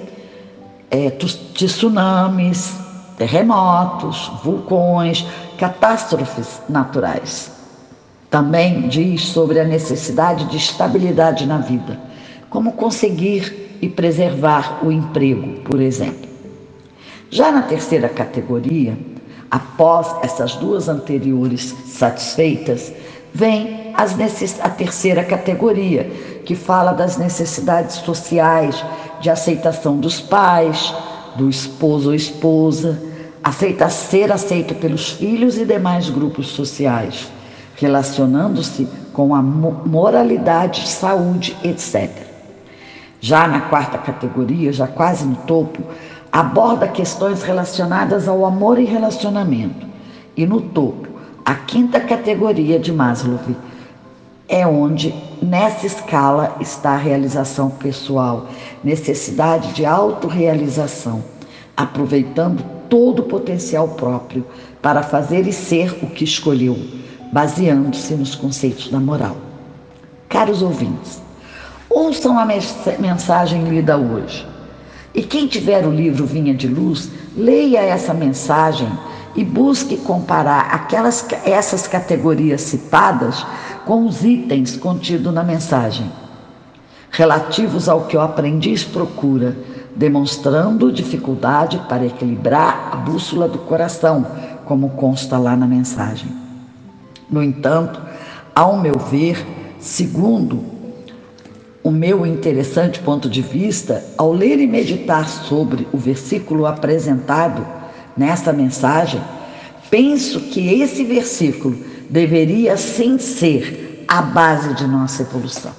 é, 0.92 1.12
tsunamis, 1.54 2.74
terremotos, 3.18 4.30
vulcões, 4.44 5.26
catástrofes 5.58 6.62
naturais. 6.68 7.57
Também 8.29 8.88
diz 8.89 9.22
sobre 9.27 9.60
a 9.60 9.63
necessidade 9.63 10.46
de 10.46 10.57
estabilidade 10.57 11.46
na 11.46 11.60
vida, 11.60 11.98
como 12.50 12.74
conseguir 12.74 13.77
e 13.81 13.88
preservar 13.88 14.86
o 14.86 14.91
emprego, 14.91 15.62
por 15.62 15.79
exemplo. 15.79 16.27
Já 17.29 17.51
na 17.51 17.62
terceira 17.62 18.10
categoria, 18.10 18.98
após 19.50 20.13
essas 20.24 20.55
duas 20.55 20.89
anteriores 20.89 21.75
satisfeitas, 21.86 22.91
vem 23.34 23.93
a 23.93 24.69
terceira 24.69 25.24
categoria, 25.24 26.10
que 26.46 26.55
fala 26.55 26.91
das 26.91 27.17
necessidades 27.17 27.96
sociais, 27.96 28.84
de 29.19 29.29
aceitação 29.29 29.98
dos 29.98 30.19
pais, 30.19 30.93
do 31.36 31.50
esposo 31.50 32.10
ou 32.10 32.15
esposa, 32.15 33.01
aceita 33.43 33.89
ser 33.89 34.31
aceito 34.31 34.75
pelos 34.75 35.12
filhos 35.12 35.57
e 35.57 35.65
demais 35.65 36.10
grupos 36.10 36.48
sociais, 36.48 37.27
relacionando-se 37.77 38.88
com 39.13 39.34
a 39.34 39.41
moralidade, 39.41 40.88
saúde, 40.88 41.55
etc. 41.63 42.10
Já 43.22 43.48
na 43.48 43.62
quarta 43.62 43.98
categoria, 43.98 44.74
já 44.74 44.88
quase 44.88 45.25
no 45.25 45.36
topo, 45.36 45.81
aborda 46.31 46.88
questões 46.88 47.41
relacionadas 47.41 48.27
ao 48.27 48.46
amor 48.46 48.79
e 48.79 48.84
relacionamento. 48.84 49.88
E 50.36 50.46
no 50.46 50.62
topo, 50.62 51.07
a 51.46 51.55
quinta 51.55 52.00
categoria 52.00 52.77
de 52.77 52.91
Maslow 52.91 53.39
é 54.48 54.65
onde 54.65 55.13
nessa 55.41 55.86
escala 55.86 56.55
está 56.60 56.91
a 56.91 56.98
realização 56.98 57.69
pessoal, 57.69 58.48
necessidade 58.84 59.74
de 59.74 59.86
autorrealização, 59.86 61.24
aproveitando 61.75 62.63
todo 62.89 63.19
o 63.19 63.25
potencial 63.25 63.89
próprio 63.89 64.46
para 64.81 65.03
fazer 65.03 65.48
e 65.48 65.53
ser 65.53 65.91
o 66.03 66.07
que 66.07 66.24
escolheu, 66.24 66.77
baseando-se 67.38 68.15
nos 68.15 68.34
conceitos 68.34 68.89
da 68.89 69.00
moral. 69.00 69.38
Caros 70.27 70.63
ouvintes, 70.63 71.22
ouçam 71.88 72.39
a 72.39 72.44
mensagem 72.44 73.63
lida 73.65 73.96
hoje. 73.96 74.44
E 75.13 75.22
quem 75.22 75.46
tiver 75.46 75.86
o 75.86 75.91
livro 75.91 76.25
Vinha 76.25 76.56
de 76.56 76.67
Luz, 76.67 77.12
leia 77.36 77.82
essa 77.82 78.12
mensagem 78.12 78.89
e 79.36 79.44
busque 79.44 79.98
comparar 79.98 80.62
aquelas, 80.72 81.27
essas 81.46 81.86
categorias 81.86 82.62
citadas 82.62 83.46
com 83.86 84.08
os 84.08 84.24
itens 84.24 84.75
contidos 84.75 85.32
na 85.32 85.44
mensagem, 85.44 86.12
relativos 87.12 87.88
ao 87.88 88.06
que 88.06 88.17
o 88.17 88.22
aprendiz 88.22 88.84
procura, 88.84 89.56
demonstrando 89.96 90.91
dificuldade 90.91 91.79
para 91.88 92.03
equilibrar 92.03 92.89
a 92.94 92.96
bússola 92.96 93.48
do 93.48 93.60
coração, 93.60 94.25
como 94.65 94.89
consta 94.89 95.38
lá 95.38 95.56
na 95.56 95.67
mensagem. 95.67 96.47
No 97.29 97.43
entanto, 97.43 98.01
ao 98.55 98.77
meu 98.77 98.98
ver, 98.98 99.46
segundo 99.79 100.63
o 101.84 101.91
meu 101.91 102.25
interessante 102.25 103.00
ponto 103.00 103.29
de 103.29 103.41
vista, 103.41 104.03
ao 104.17 104.34
ler 104.34 104.60
e 104.60 104.67
meditar 104.67 105.27
sobre 105.27 105.88
o 105.93 105.98
versículo 105.98 106.65
apresentado 106.65 107.65
nesta 108.15 108.51
mensagem, 108.51 109.22
penso 109.89 110.39
que 110.41 110.81
esse 110.81 111.03
versículo 111.05 111.77
deveria 112.10 112.75
sim 112.75 113.17
ser 113.17 114.03
a 114.07 114.22
base 114.22 114.74
de 114.74 114.86
nossa 114.86 115.22
evolução. 115.22 115.72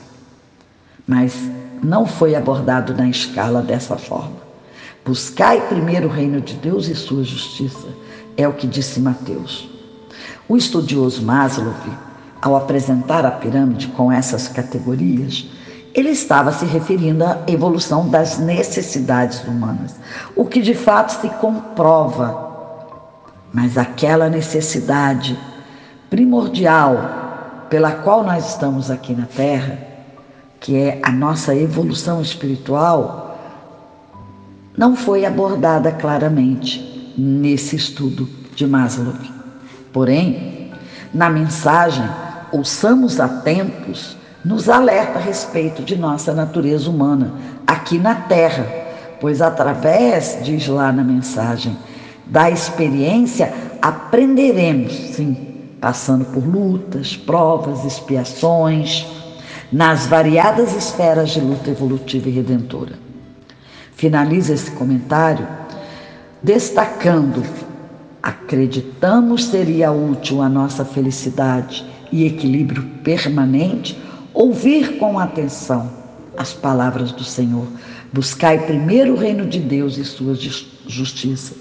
Mas 1.07 1.35
não 1.83 2.07
foi 2.07 2.35
abordado 2.35 2.95
na 2.95 3.09
escala 3.09 3.63
dessa 3.63 3.97
forma. 3.97 4.37
Buscai 5.05 5.61
primeiro 5.69 6.09
o 6.09 6.11
reino 6.11 6.41
de 6.41 6.55
Deus 6.55 6.89
e 6.89 6.95
sua 6.95 7.25
justiça, 7.25 7.89
é 8.37 8.47
o 8.47 8.53
que 8.53 8.67
disse 8.67 9.01
Mateus. 9.01 9.78
O 10.49 10.57
estudioso 10.57 11.23
Maslow, 11.23 11.75
ao 12.41 12.57
apresentar 12.57 13.27
a 13.27 13.31
pirâmide 13.31 13.89
com 13.89 14.11
essas 14.11 14.49
categorias, 14.49 15.47
ele 15.95 16.09
estava 16.09 16.53
se 16.53 16.65
referindo 16.65 17.23
à 17.25 17.43
evolução 17.47 18.09
das 18.09 18.39
necessidades 18.39 19.45
humanas, 19.45 19.97
o 20.35 20.47
que 20.47 20.63
de 20.63 20.75
fato 20.75 21.21
se 21.21 21.29
comprova. 21.29 22.47
Mas 23.53 23.77
aquela 23.77 24.31
necessidade 24.31 25.39
primordial 26.09 27.67
pela 27.69 27.93
qual 27.93 28.25
nós 28.25 28.49
estamos 28.49 28.91
aqui 28.91 29.15
na 29.15 29.27
Terra, 29.27 29.79
que 30.61 30.77
é 30.77 30.99
a 31.03 31.13
nossa 31.13 31.55
evolução 31.55 32.23
espiritual, 32.23 33.39
não 34.77 34.97
foi 34.97 35.27
abordada 35.27 35.93
claramente 35.93 37.13
nesse 37.19 37.77
estudo 37.77 38.27
de 38.55 38.67
Maslow. 38.67 39.38
Porém, 39.93 40.71
na 41.13 41.31
mensagem, 41.31 42.09
ouçamos 42.53 43.19
atentos 43.21 44.19
nos 44.45 44.69
alerta 44.69 45.19
a 45.19 45.23
respeito 45.23 45.83
de 45.83 45.97
nossa 45.97 46.33
natureza 46.33 46.89
humana 46.89 47.33
aqui 47.67 47.99
na 47.99 48.15
Terra, 48.15 48.67
pois 49.21 49.43
através, 49.43 50.39
diz 50.43 50.67
lá 50.69 50.93
na 50.93 51.03
mensagem, 51.03 51.77
da 52.27 52.51
experiência 52.51 53.53
aprenderemos, 53.83 54.93
sim, 54.93 55.37
passando 55.81 56.25
por 56.27 56.45
lutas, 56.47 57.17
provas, 57.17 57.85
expiações, 57.85 59.07
nas 59.71 60.07
variadas 60.07 60.75
esferas 60.75 61.31
de 61.31 61.41
luta 61.41 61.71
evolutiva 61.71 62.29
e 62.29 62.33
redentora. 62.33 62.95
Finaliza 63.97 64.55
esse 64.55 64.71
comentário 64.71 65.47
destacando: 66.43 67.43
acreditamos 68.29 69.45
seria 69.45 69.91
útil 69.91 70.43
a 70.43 70.51
nossa 70.51 70.85
felicidade 70.85 71.83
e 72.13 72.27
equilíbrio 72.27 72.83
permanente 73.03 73.99
ouvir 74.35 74.99
com 74.99 75.19
atenção 75.19 75.91
as 76.37 76.53
palavras 76.53 77.11
do 77.11 77.25
Senhor. 77.25 77.67
Buscai 78.13 78.67
primeiro 78.67 79.15
o 79.15 79.17
reino 79.17 79.47
de 79.47 79.59
Deus 79.59 79.97
e 79.97 80.05
sua 80.05 80.35
justiça, 80.87 81.55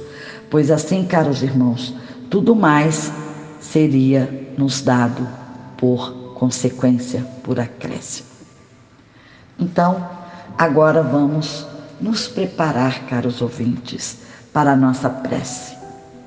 pois 0.50 0.70
assim, 0.70 1.06
caros 1.06 1.42
irmãos, 1.42 1.94
tudo 2.30 2.54
mais 2.54 3.14
seria 3.62 4.52
nos 4.58 4.82
dado 4.82 5.26
por 5.78 6.34
consequência, 6.36 7.26
por 7.44 7.62
acréscimo. 7.62 8.28
Então, 9.58 10.06
agora 10.58 11.02
vamos 11.02 11.66
nos 12.02 12.28
preparar, 12.28 13.06
caros 13.06 13.42
ouvintes, 13.42 14.20
para 14.52 14.74
a 14.74 14.76
nossa 14.76 15.10
prece, 15.10 15.77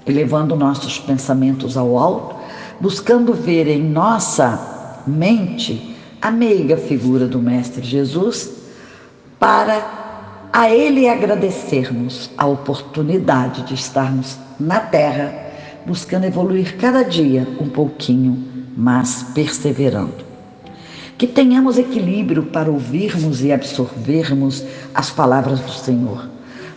elevando 0.06 0.56
nossos 0.56 0.98
pensamentos 0.98 1.76
ao 1.76 1.98
alto, 1.98 2.36
buscando 2.80 3.32
ver 3.32 3.68
em 3.68 3.82
nossa 3.82 5.02
mente 5.06 5.96
a 6.20 6.30
meiga 6.30 6.76
figura 6.76 7.26
do 7.26 7.38
Mestre 7.38 7.82
Jesus 7.82 8.50
para 9.38 10.00
a 10.52 10.68
Ele 10.68 11.08
agradecermos 11.08 12.30
a 12.36 12.46
oportunidade 12.46 13.62
de 13.62 13.74
estarmos 13.74 14.36
na 14.58 14.80
Terra, 14.80 15.32
buscando 15.86 16.24
evoluir 16.24 16.76
cada 16.76 17.02
dia 17.02 17.46
um 17.60 17.68
pouquinho, 17.68 18.44
mas 18.76 19.22
perseverando. 19.34 20.24
Que 21.16 21.26
tenhamos 21.26 21.78
equilíbrio 21.78 22.44
para 22.44 22.70
ouvirmos 22.70 23.42
e 23.42 23.52
absorvermos 23.52 24.64
as 24.94 25.10
palavras 25.10 25.60
do 25.60 25.70
Senhor, 25.70 26.28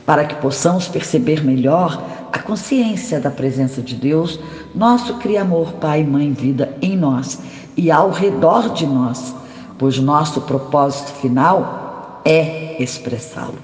para 0.06 0.26
que 0.26 0.36
possamos 0.36 0.88
perceber 0.88 1.44
melhor 1.44 2.23
a 2.34 2.40
consciência 2.40 3.20
da 3.20 3.30
presença 3.30 3.80
de 3.80 3.94
Deus, 3.94 4.40
nosso 4.74 5.18
Criador, 5.20 5.74
Pai, 5.74 6.04
Mãe, 6.04 6.34
Vida 6.34 6.76
em 6.82 6.98
nós 6.98 7.40
e 7.78 7.92
ao 7.92 8.10
redor 8.10 8.74
de 8.74 8.88
nós, 8.88 9.36
pois 9.78 10.00
nosso 10.00 10.42
propósito 10.42 11.12
final 11.22 12.22
é 12.26 12.82
expressá-lo. 12.82 13.60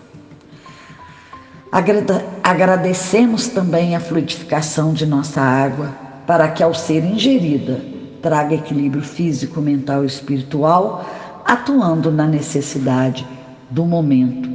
Agradecemos 2.43 3.47
também 3.47 3.95
a 3.95 3.99
fluidificação 3.99 4.93
de 4.93 5.05
nossa 5.05 5.41
água, 5.41 5.89
para 6.27 6.47
que, 6.49 6.61
ao 6.61 6.75
ser 6.75 7.03
ingerida, 7.03 7.81
traga 8.21 8.53
equilíbrio 8.53 9.01
físico, 9.01 9.59
mental 9.61 10.03
e 10.03 10.07
espiritual, 10.07 11.03
atuando 11.43 12.11
na 12.11 12.27
necessidade 12.27 13.25
do 13.71 13.83
momento. 13.83 14.47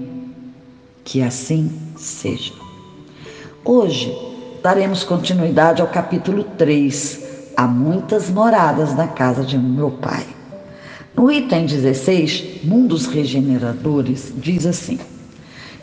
Que 1.02 1.20
assim 1.20 1.72
seja. 1.96 2.63
Hoje 3.66 4.14
daremos 4.62 5.04
continuidade 5.04 5.80
ao 5.80 5.88
capítulo 5.88 6.44
3 6.44 7.52
há 7.56 7.66
muitas 7.66 8.28
moradas 8.28 8.94
na 8.94 9.08
casa 9.08 9.42
de 9.42 9.56
meu 9.56 9.90
pai. 9.90 10.26
No 11.16 11.32
item 11.32 11.64
16, 11.64 12.62
Mundos 12.62 13.06
Regeneradores, 13.06 14.34
diz 14.36 14.66
assim: 14.66 15.00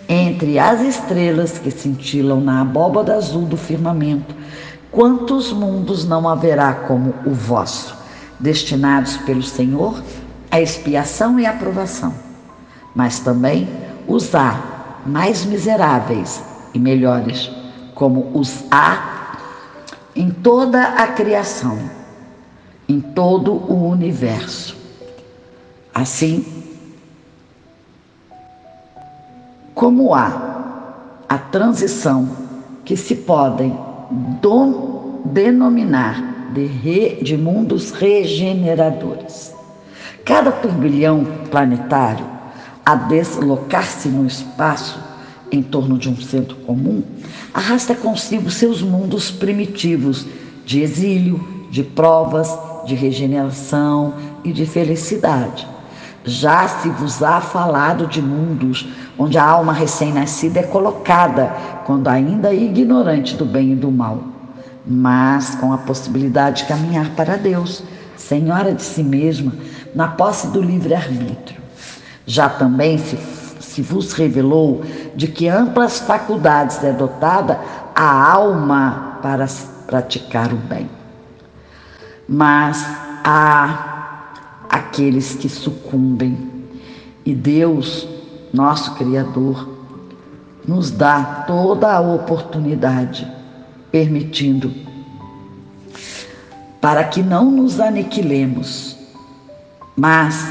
Entre 0.07 0.59
as 0.59 0.79
estrelas 0.81 1.57
que 1.57 1.71
cintilam 1.71 2.39
na 2.39 2.61
abóbada 2.61 3.15
azul 3.15 3.45
do 3.45 3.57
firmamento, 3.57 4.35
quantos 4.91 5.51
mundos 5.51 6.05
não 6.05 6.29
haverá 6.29 6.73
como 6.73 7.15
o 7.25 7.31
vosso, 7.31 7.97
destinados 8.39 9.17
pelo 9.17 9.41
Senhor 9.41 10.03
à 10.51 10.61
expiação 10.61 11.39
e 11.39 11.47
aprovação, 11.47 12.13
mas 12.93 13.17
também 13.17 13.67
os 14.07 14.35
há 14.35 15.01
mais 15.03 15.43
miseráveis 15.45 16.43
e 16.75 16.79
melhores, 16.79 17.49
como 18.01 18.31
os 18.33 18.63
há 18.71 19.37
em 20.15 20.31
toda 20.31 20.81
a 20.81 21.05
criação, 21.05 21.77
em 22.89 22.99
todo 22.99 23.53
o 23.53 23.89
universo. 23.89 24.75
Assim, 25.93 26.43
como 29.75 30.15
há 30.15 30.95
a 31.29 31.37
transição 31.37 32.27
que 32.83 32.97
se 32.97 33.17
podem 33.17 33.77
denominar 35.25 36.49
de, 36.53 36.65
re, 36.65 37.19
de 37.21 37.37
mundos 37.37 37.91
regeneradores. 37.91 39.53
Cada 40.25 40.51
turbilhão 40.51 41.23
planetário, 41.51 42.25
a 42.83 42.95
deslocar-se 42.95 44.09
no 44.09 44.25
espaço 44.25 45.10
em 45.51 45.61
torno 45.61 45.97
de 45.97 46.09
um 46.09 46.15
centro 46.15 46.55
comum, 46.57 47.03
arrasta 47.53 47.93
consigo 47.93 48.49
seus 48.49 48.81
mundos 48.81 49.29
primitivos 49.29 50.25
de 50.65 50.81
exílio, 50.81 51.67
de 51.69 51.83
provas, 51.83 52.49
de 52.85 52.95
regeneração 52.95 54.13
e 54.43 54.51
de 54.51 54.65
felicidade. 54.65 55.67
Já 56.23 56.67
se 56.67 56.89
vos 56.89 57.21
há 57.23 57.41
falado 57.41 58.05
de 58.05 58.21
mundos 58.21 58.87
onde 59.17 59.37
a 59.37 59.43
alma 59.43 59.73
recém-nascida 59.73 60.59
é 60.59 60.63
colocada, 60.63 61.47
quando 61.85 62.07
ainda 62.07 62.49
é 62.49 62.55
ignorante 62.55 63.35
do 63.35 63.45
bem 63.45 63.73
e 63.73 63.75
do 63.75 63.91
mal, 63.91 64.23
mas 64.85 65.55
com 65.55 65.73
a 65.73 65.77
possibilidade 65.79 66.61
de 66.61 66.67
caminhar 66.67 67.09
para 67.15 67.37
Deus, 67.37 67.83
senhora 68.15 68.73
de 68.73 68.83
si 68.83 69.03
mesma, 69.03 69.51
na 69.95 70.09
posse 70.09 70.47
do 70.47 70.61
livre-arbítrio. 70.61 71.59
Já 72.25 72.47
também 72.49 72.97
se, 72.97 73.17
se 73.71 73.81
vos 73.81 74.11
revelou 74.11 74.83
de 75.15 75.29
que 75.29 75.47
amplas 75.47 75.99
faculdades 75.99 76.83
é 76.83 76.91
dotada 76.91 77.57
a 77.95 78.33
alma 78.33 79.19
para 79.21 79.47
praticar 79.87 80.51
o 80.51 80.57
bem. 80.57 80.89
Mas 82.27 82.85
há 83.23 84.25
aqueles 84.69 85.35
que 85.35 85.47
sucumbem 85.47 86.51
e 87.25 87.33
Deus, 87.33 88.05
nosso 88.51 88.93
Criador, 88.95 89.69
nos 90.67 90.91
dá 90.91 91.45
toda 91.47 91.93
a 91.93 92.01
oportunidade, 92.01 93.25
permitindo 93.89 94.73
para 96.81 97.05
que 97.05 97.23
não 97.23 97.49
nos 97.49 97.79
aniquilemos, 97.79 98.97
mas 99.95 100.45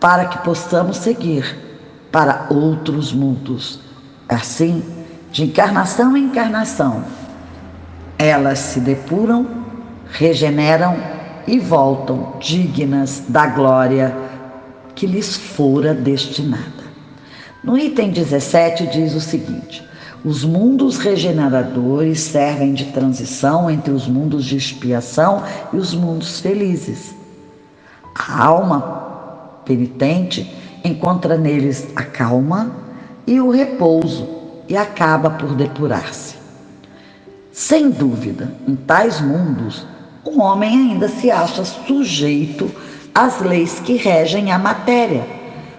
para 0.00 0.24
que 0.24 0.38
possamos 0.38 0.96
seguir 0.96 1.65
para 2.16 2.46
outros 2.48 3.12
mundos. 3.12 3.78
Assim, 4.26 4.82
de 5.30 5.44
encarnação 5.44 6.16
em 6.16 6.24
encarnação, 6.24 7.04
elas 8.16 8.58
se 8.58 8.80
depuram, 8.80 9.46
regeneram 10.08 10.96
e 11.46 11.58
voltam 11.58 12.32
dignas 12.40 13.22
da 13.28 13.46
glória 13.48 14.16
que 14.94 15.06
lhes 15.06 15.36
fora 15.36 15.92
destinada. 15.92 16.86
No 17.62 17.76
item 17.76 18.12
17 18.12 18.86
diz 18.86 19.14
o 19.14 19.20
seguinte: 19.20 19.86
os 20.24 20.42
mundos 20.42 20.96
regeneradores 20.96 22.20
servem 22.20 22.72
de 22.72 22.86
transição 22.86 23.70
entre 23.70 23.92
os 23.92 24.08
mundos 24.08 24.46
de 24.46 24.56
expiação 24.56 25.42
e 25.70 25.76
os 25.76 25.92
mundos 25.92 26.40
felizes. 26.40 27.14
A 28.14 28.42
alma 28.42 28.80
penitente 29.66 30.50
encontra 30.86 31.36
neles 31.36 31.88
a 31.94 32.02
calma 32.02 32.70
e 33.26 33.38
o 33.40 33.50
repouso 33.50 34.28
e 34.68 34.76
acaba 34.76 35.30
por 35.30 35.54
depurar-se. 35.54 36.36
Sem 37.52 37.90
dúvida, 37.90 38.52
em 38.68 38.76
tais 38.76 39.20
mundos, 39.20 39.86
o 40.24 40.40
homem 40.40 40.90
ainda 40.90 41.08
se 41.08 41.30
acha 41.30 41.64
sujeito 41.64 42.70
às 43.14 43.40
leis 43.40 43.80
que 43.80 43.96
regem 43.96 44.52
a 44.52 44.58
matéria. 44.58 45.24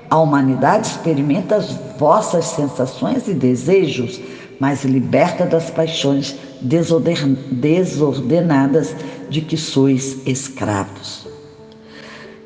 A 0.10 0.18
humanidade 0.18 0.88
experimenta 0.88 1.58
as 1.58 1.70
vossas 2.00 2.46
sensações 2.46 3.28
e 3.28 3.34
desejos, 3.34 4.20
mas 4.60 4.84
liberta 4.84 5.46
das 5.46 5.70
paixões 5.70 6.36
desordenadas 6.62 8.96
de 9.30 9.42
que 9.42 9.58
sois 9.58 10.26
escravos. 10.26 11.28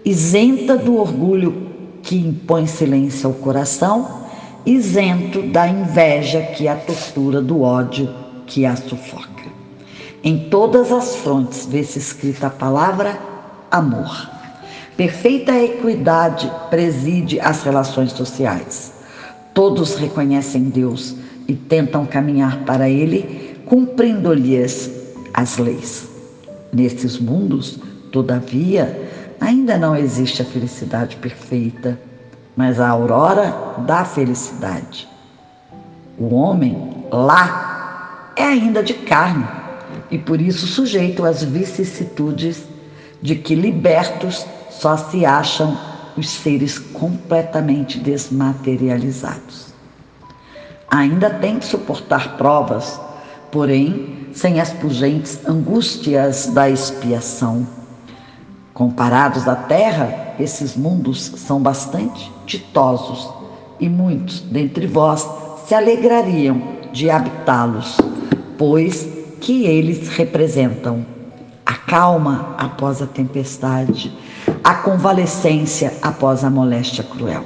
Isenta 0.04 0.76
do 0.76 0.98
orgulho 0.98 1.71
que 2.04 2.16
impõe 2.16 2.66
silêncio 2.66 3.28
ao 3.28 3.34
coração, 3.34 4.22
isento 4.66 5.42
da 5.42 5.68
inveja 5.68 6.42
que 6.42 6.68
a 6.68 6.76
tortura 6.76 7.42
do 7.42 7.62
ódio 7.62 8.10
que 8.46 8.66
a 8.66 8.76
sufoca. 8.76 9.30
Em 10.24 10.50
todas 10.50 10.92
as 10.92 11.16
frontes 11.16 11.66
vê-se 11.66 11.98
escrita 11.98 12.48
a 12.48 12.52
palavra 12.52 13.18
amor. 13.72 14.30
Perfeita 14.96 15.58
equidade 15.58 16.52
preside 16.70 17.40
as 17.40 17.64
relações 17.64 18.12
sociais. 18.12 18.94
Todos 19.54 19.96
reconhecem 19.96 20.64
Deus 20.64 21.16
e 21.48 21.56
tentam 21.56 22.06
caminhar 22.06 22.60
para 22.66 22.90
Ele, 22.90 23.58
cumprindo-lhes 23.66 24.92
as 25.34 25.58
leis. 25.58 26.08
Nesses 26.72 27.18
mundos, 27.18 27.80
todavia, 28.12 29.11
ainda 29.42 29.78
não 29.78 29.96
existe 29.96 30.44
a 30.44 30.46
felicidade 30.46 31.18
perfeita, 31.18 32.00
mas 32.56 32.80
a 32.80 32.88
aurora 32.88 33.54
da 33.80 34.06
felicidade. 34.06 35.10
O 36.18 36.36
homem 36.36 37.06
lá 37.12 38.32
é 38.36 38.44
ainda 38.44 38.84
de 38.84 38.94
carne 38.94 39.46
e 40.12 40.18
por 40.20 40.40
isso 40.40 40.68
sujeito 40.68 41.26
às 41.26 41.44
vicissitudes 41.44 42.64
de 43.22 43.36
que 43.36 43.56
libertos 43.56 44.46
só 44.70 44.96
se 44.96 45.26
acham 45.26 45.78
os 46.16 46.30
seres 46.30 46.78
completamente 46.78 47.98
desmaterializados. 47.98 49.74
Ainda 50.90 51.30
tem 51.30 51.58
que 51.58 51.66
suportar 51.66 52.38
provas, 52.38 53.00
porém 53.52 54.28
sem 54.34 54.60
as 54.60 54.72
pungentes 54.72 55.40
angústias 55.48 56.48
da 56.48 56.70
expiação. 56.70 57.81
Comparados 58.82 59.48
à 59.48 59.56
Terra, 59.56 60.34
esses 60.40 60.76
mundos 60.76 61.22
são 61.38 61.62
bastante 61.62 62.32
ditosos 62.48 63.32
e 63.80 63.88
muitos 63.88 64.40
dentre 64.40 64.88
vós 64.88 65.24
se 65.68 65.76
alegrariam 65.76 66.60
de 66.92 67.08
habitá-los 67.08 67.98
pois 68.58 69.08
que 69.40 69.66
eles 69.66 70.10
representam 70.10 71.06
a 71.64 71.76
calma 71.76 72.56
após 72.58 73.04
a 73.04 73.06
tempestade, 73.06 74.12
a 74.64 74.74
convalescência 74.74 75.94
após 76.02 76.44
a 76.44 76.50
moléstia 76.50 77.04
cruel. 77.04 77.46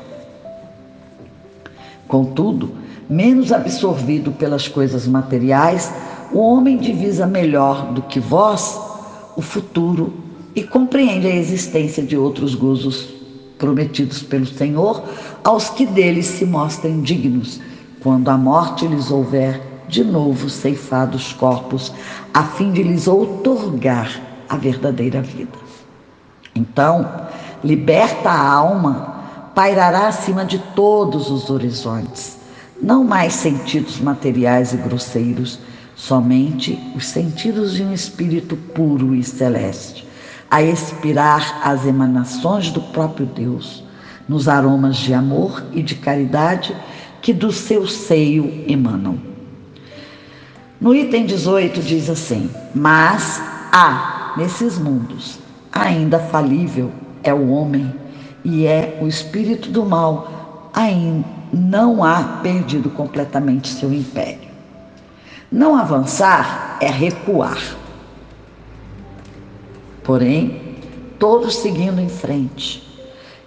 Contudo, 2.07 2.77
menos 3.09 3.51
absorvido 3.51 4.31
pelas 4.31 4.69
coisas 4.69 5.05
materiais, 5.05 5.91
o 6.31 6.39
homem 6.39 6.77
divisa 6.77 7.27
melhor 7.27 7.91
do 7.91 8.03
que 8.03 8.21
vós 8.21 8.79
o 9.35 9.41
futuro 9.41 10.23
e 10.55 10.63
compreende 10.63 11.27
a 11.27 11.35
existência 11.35 12.01
de 12.01 12.15
outros 12.17 12.55
gozos 12.55 13.09
prometidos 13.57 14.23
pelo 14.23 14.45
Senhor 14.45 15.03
aos 15.43 15.69
que 15.69 15.85
deles 15.85 16.25
se 16.25 16.45
mostrem 16.45 17.01
dignos, 17.01 17.59
quando 18.01 18.29
a 18.29 18.37
morte 18.37 18.87
lhes 18.87 19.11
houver 19.11 19.61
de 19.87 20.03
novo 20.03 20.49
ceifar 20.49 21.13
os 21.13 21.33
corpos, 21.33 21.93
a 22.33 22.43
fim 22.43 22.71
de 22.71 22.83
lhes 22.83 23.07
outorgar 23.07 24.21
a 24.49 24.57
verdadeira 24.57 25.21
vida. 25.21 25.57
Então, 26.55 27.27
liberta 27.63 28.29
a 28.29 28.49
alma, 28.49 29.51
pairará 29.53 30.07
acima 30.07 30.45
de 30.45 30.59
todos 30.75 31.29
os 31.29 31.49
horizontes, 31.49 32.37
não 32.81 33.03
mais 33.03 33.33
sentidos 33.33 33.99
materiais 33.99 34.73
e 34.73 34.77
grosseiros, 34.77 35.59
somente 35.95 36.77
os 36.95 37.07
sentidos 37.07 37.73
de 37.73 37.83
um 37.83 37.93
espírito 37.93 38.55
puro 38.55 39.15
e 39.15 39.23
celeste, 39.23 40.04
a 40.55 40.63
expirar 40.63 41.59
as 41.61 41.85
emanações 41.85 42.71
do 42.71 42.79
próprio 42.79 43.25
Deus, 43.25 43.83
nos 44.25 44.47
aromas 44.47 44.95
de 44.95 45.13
amor 45.13 45.61
e 45.73 45.83
de 45.83 45.95
caridade 45.95 46.73
que 47.21 47.33
do 47.33 47.51
seu 47.51 47.85
seio 47.85 48.63
emanam. 48.65 49.19
No 50.79 50.95
item 50.95 51.25
18 51.25 51.81
diz 51.81 52.09
assim: 52.09 52.49
Mas 52.73 53.41
há 53.69 54.33
nesses 54.37 54.77
mundos 54.77 55.39
ainda 55.73 56.19
falível 56.19 56.89
é 57.21 57.33
o 57.33 57.49
homem 57.49 57.93
e 58.41 58.65
é 58.65 58.97
o 59.01 59.07
espírito 59.09 59.69
do 59.69 59.85
mal, 59.85 60.71
ainda 60.73 61.27
não 61.51 62.01
há 62.01 62.39
perdido 62.41 62.89
completamente 62.89 63.67
seu 63.67 63.93
império. 63.93 64.47
Não 65.51 65.75
avançar 65.75 66.77
é 66.79 66.89
recuar. 66.89 67.57
Porém, 70.05 70.77
todos 71.17 71.57
seguindo 71.57 71.99
em 71.99 72.07
frente. 72.07 72.85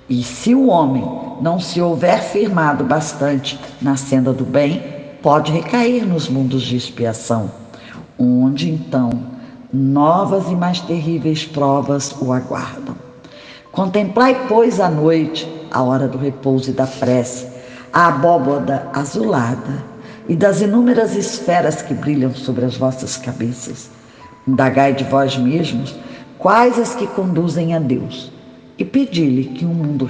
E 0.09 0.23
se 0.25 0.55
o 0.55 0.67
homem 0.67 1.05
não 1.41 1.61
se 1.61 1.81
houver 1.81 2.21
firmado 2.21 2.83
bastante 2.83 3.59
na 3.81 3.97
senda 3.97 4.33
do 4.33 4.45
bem, 4.45 4.83
pode 5.23 5.53
recair 5.53 6.05
nos 6.05 6.29
mundos 6.29 6.63
de 6.63 6.77
expiação, 6.77 7.51
onde 8.19 8.71
então 8.71 9.11
novas 9.73 10.51
e 10.51 10.57
mais 10.57 10.81
terríveis 10.81 11.45
provas 11.45 12.15
o 12.21 12.33
aguardam. 12.33 12.97
Contemplai, 13.71 14.47
pois, 14.49 14.81
à 14.81 14.89
noite, 14.89 15.47
a 15.71 15.83
hora 15.83 16.09
do 16.09 16.19
repouso 16.19 16.71
e 16.71 16.73
da 16.73 16.87
prece, 16.87 17.47
a 17.93 18.09
abóboda 18.09 18.89
azulada, 18.93 19.85
e 20.29 20.35
das 20.35 20.61
inúmeras 20.61 21.15
esferas 21.15 21.81
que 21.81 21.95
brilham 21.95 22.35
sobre 22.35 22.65
as 22.65 22.77
vossas 22.77 23.17
cabeças. 23.17 23.89
Indagai 24.47 24.93
de 24.93 25.05
vós 25.05 25.37
mesmos 25.37 25.95
quais 26.39 26.79
as 26.79 26.95
que 26.95 27.07
conduzem 27.07 27.75
a 27.75 27.79
Deus, 27.79 28.31
e 28.79 28.85
pedi-lhe 28.85 29.45
que 29.45 29.65
um 29.65 29.75
mundo 29.75 30.09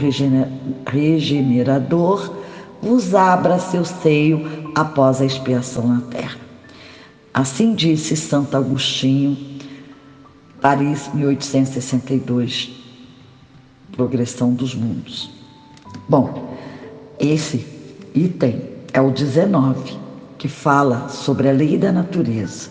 regenerador 0.86 2.34
vos 2.82 3.14
abra 3.14 3.58
seu 3.58 3.84
seio 3.84 4.70
após 4.74 5.20
a 5.20 5.24
expiação 5.24 5.88
na 5.88 6.00
terra. 6.02 6.38
Assim 7.32 7.74
disse 7.74 8.16
Santo 8.16 8.56
Agostinho, 8.56 9.36
Paris, 10.60 11.08
1862, 11.14 12.70
Progressão 13.92 14.52
dos 14.52 14.74
Mundos. 14.74 15.30
Bom, 16.08 16.56
esse 17.18 17.66
item 18.14 18.62
é 18.92 19.00
o 19.00 19.10
19, 19.10 19.96
que 20.36 20.48
fala 20.48 21.08
sobre 21.08 21.48
a 21.48 21.52
lei 21.52 21.78
da 21.78 21.90
natureza. 21.92 22.70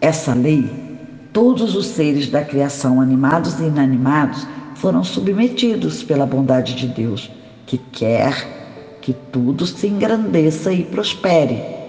Essa 0.00 0.34
lei, 0.34 0.91
todos 1.32 1.74
os 1.74 1.86
seres 1.86 2.28
da 2.28 2.44
criação, 2.44 3.00
animados 3.00 3.58
e 3.60 3.64
inanimados, 3.64 4.46
foram 4.74 5.02
submetidos 5.02 6.02
pela 6.02 6.26
bondade 6.26 6.74
de 6.74 6.88
Deus, 6.88 7.30
que 7.66 7.78
quer 7.78 8.98
que 9.00 9.12
tudo 9.12 9.66
se 9.66 9.86
engrandeça 9.86 10.72
e 10.72 10.84
prospere 10.84 11.82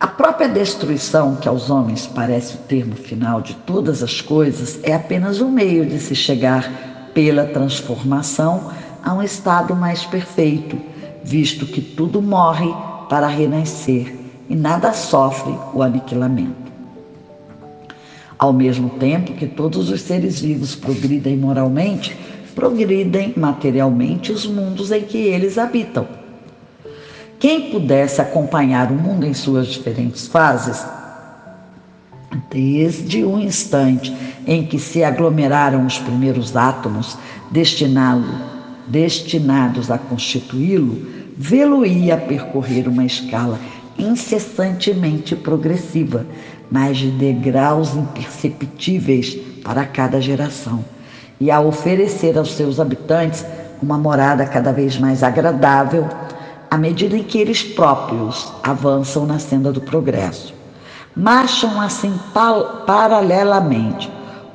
a 0.00 0.06
própria 0.06 0.48
destruição, 0.48 1.36
que 1.36 1.46
aos 1.46 1.68
homens 1.68 2.06
parece 2.06 2.54
o 2.54 2.58
termo 2.60 2.96
final 2.96 3.42
de 3.42 3.52
todas 3.52 4.02
as 4.02 4.22
coisas, 4.22 4.80
é 4.82 4.94
apenas 4.94 5.42
um 5.42 5.50
meio 5.50 5.84
de 5.84 5.98
se 5.98 6.14
chegar, 6.14 6.88
pela 7.12 7.44
transformação, 7.44 8.70
a 9.04 9.12
um 9.12 9.22
estado 9.22 9.76
mais 9.76 10.06
perfeito, 10.06 10.80
visto 11.22 11.66
que 11.66 11.82
tudo 11.82 12.22
morre 12.22 12.72
para 13.10 13.26
renascer 13.26 14.16
e 14.48 14.56
nada 14.56 14.94
sofre 14.94 15.54
o 15.74 15.82
aniquilamento. 15.82 16.69
Ao 18.40 18.54
mesmo 18.54 18.88
tempo 18.88 19.34
que 19.34 19.46
todos 19.46 19.90
os 19.90 20.00
seres 20.00 20.40
vivos 20.40 20.74
progridem 20.74 21.36
moralmente, 21.36 22.16
progridem 22.54 23.34
materialmente 23.36 24.32
os 24.32 24.46
mundos 24.46 24.90
em 24.90 25.02
que 25.02 25.18
eles 25.18 25.58
habitam. 25.58 26.08
Quem 27.38 27.70
pudesse 27.70 28.18
acompanhar 28.22 28.90
o 28.90 28.94
mundo 28.94 29.26
em 29.26 29.34
suas 29.34 29.66
diferentes 29.66 30.26
fases, 30.26 30.82
desde 32.50 33.22
o 33.22 33.38
instante 33.38 34.10
em 34.46 34.64
que 34.64 34.78
se 34.78 35.04
aglomeraram 35.04 35.84
os 35.84 35.98
primeiros 35.98 36.56
átomos 36.56 37.18
destinados 37.50 38.30
a 39.90 39.98
constituí-lo, 39.98 41.06
vê-lo-ia 41.36 42.16
percorrer 42.16 42.88
uma 42.88 43.04
escala 43.04 43.58
incessantemente 44.00 45.36
progressiva, 45.36 46.26
mas 46.70 46.96
de 46.98 47.10
degraus 47.10 47.94
imperceptíveis 47.94 49.34
para 49.62 49.84
cada 49.84 50.20
geração, 50.20 50.84
e 51.40 51.50
a 51.50 51.60
oferecer 51.60 52.36
aos 52.38 52.52
seus 52.52 52.80
habitantes 52.80 53.44
uma 53.82 53.98
morada 53.98 54.44
cada 54.46 54.72
vez 54.72 54.98
mais 54.98 55.22
agradável 55.22 56.06
à 56.70 56.76
medida 56.76 57.16
em 57.16 57.22
que 57.22 57.38
eles 57.38 57.62
próprios 57.62 58.52
avançam 58.62 59.26
na 59.26 59.38
senda 59.38 59.72
do 59.72 59.80
progresso. 59.80 60.54
Marcham 61.16 61.80
assim 61.80 62.14
paralelamente 62.86 64.08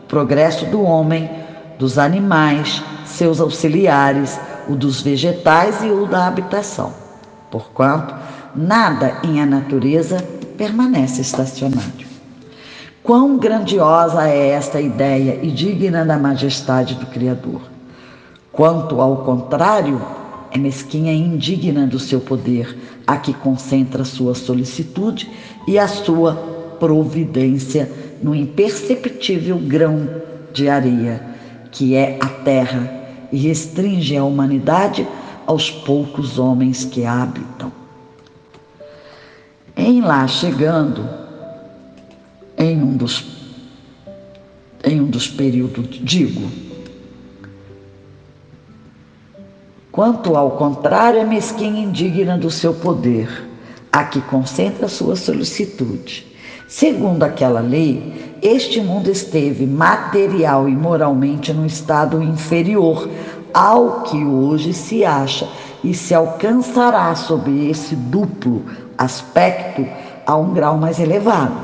o 0.04 0.08
progresso 0.08 0.66
do 0.68 0.82
homem, 0.82 1.30
dos 1.78 1.98
animais, 1.98 2.82
seus 3.06 3.42
auxiliares, 3.42 4.40
o 4.68 4.76
dos 4.76 5.02
vegetais 5.02 5.84
e 5.84 5.88
o 5.88 6.06
da 6.06 6.28
habitação. 6.28 6.94
Porquanto, 7.52 8.16
nada 8.56 9.20
em 9.24 9.42
a 9.42 9.46
natureza 9.46 10.18
permanece 10.58 11.22
estacionário. 11.22 12.08
Quão 13.04 13.38
grandiosa 13.38 14.28
é 14.28 14.50
esta 14.50 14.82
ideia 14.82 15.40
e 15.44 15.52
digna 15.52 16.04
da 16.04 16.18
majestade 16.18 16.96
do 16.96 17.06
Criador. 17.06 17.62
Quanto 18.52 19.00
ao 19.02 19.18
contrário, 19.18 20.02
é 20.52 20.58
mesquinha 20.58 21.12
e 21.12 21.20
indigna 21.20 21.86
do 21.86 22.00
seu 22.00 22.20
poder, 22.20 22.76
a 23.06 23.18
que 23.18 23.34
concentra 23.34 24.06
sua 24.06 24.34
solicitude 24.34 25.30
e 25.68 25.78
a 25.78 25.88
sua 25.88 26.34
providência 26.80 27.92
no 28.24 28.34
imperceptível 28.34 29.58
grão 29.58 30.10
de 30.54 30.70
areia, 30.70 31.22
que 31.72 31.96
é 31.96 32.18
a 32.22 32.28
terra, 32.28 32.90
e 33.32 33.38
restringe 33.38 34.16
a 34.16 34.24
humanidade 34.24 35.06
aos 35.46 35.70
poucos 35.70 36.40
homens 36.40 36.86
que 36.86 37.06
a 37.06 37.22
habitam. 37.22 37.85
Em 39.78 40.02
lá 40.02 40.28
chegando, 40.28 41.08
em 42.58 42.82
um 42.82 42.96
dos, 42.96 43.26
em 44.84 45.02
um 45.02 45.08
dos 45.08 45.28
períodos, 45.28 45.88
digo, 46.02 46.50
Quanto 49.96 50.36
ao 50.36 50.52
contrário, 50.52 51.22
é 51.22 51.24
mesquinha 51.24 51.82
indigna 51.82 52.38
do 52.38 52.52
seu 52.52 52.74
poder, 52.74 53.48
a 53.90 54.04
que 54.04 54.20
concentra 54.20 54.90
sua 54.90 55.16
solicitude. 55.16 56.28
Segundo 56.68 57.24
aquela 57.24 57.62
lei, 57.62 58.36
este 58.42 58.82
mundo 58.82 59.10
esteve 59.10 59.66
material 59.66 60.68
e 60.68 60.76
moralmente 60.76 61.54
num 61.54 61.66
estado 61.66 62.22
inferior 62.22 63.10
ao 63.54 64.02
que 64.02 64.18
hoje 64.18 64.74
se 64.74 65.06
acha 65.06 65.48
e 65.82 65.94
se 65.94 66.14
alcançará 66.14 67.16
sob 67.16 67.70
esse 67.70 67.96
duplo 67.96 68.66
aspecto 68.98 69.86
a 70.26 70.36
um 70.36 70.54
grau 70.54 70.78
mais 70.78 71.00
elevado. 71.00 71.56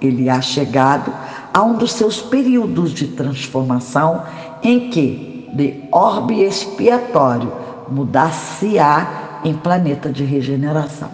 Ele 0.00 0.28
há 0.28 0.40
chegado 0.40 1.12
a 1.52 1.62
um 1.62 1.74
dos 1.74 1.92
seus 1.92 2.20
períodos 2.20 2.92
de 2.92 3.08
transformação 3.08 4.22
em 4.62 4.90
que, 4.90 5.50
de 5.54 5.84
orbe 5.90 6.42
expiatório, 6.42 7.52
mudar-se-á 7.88 9.40
em 9.44 9.54
planeta 9.54 10.12
de 10.12 10.24
regeneração, 10.24 11.10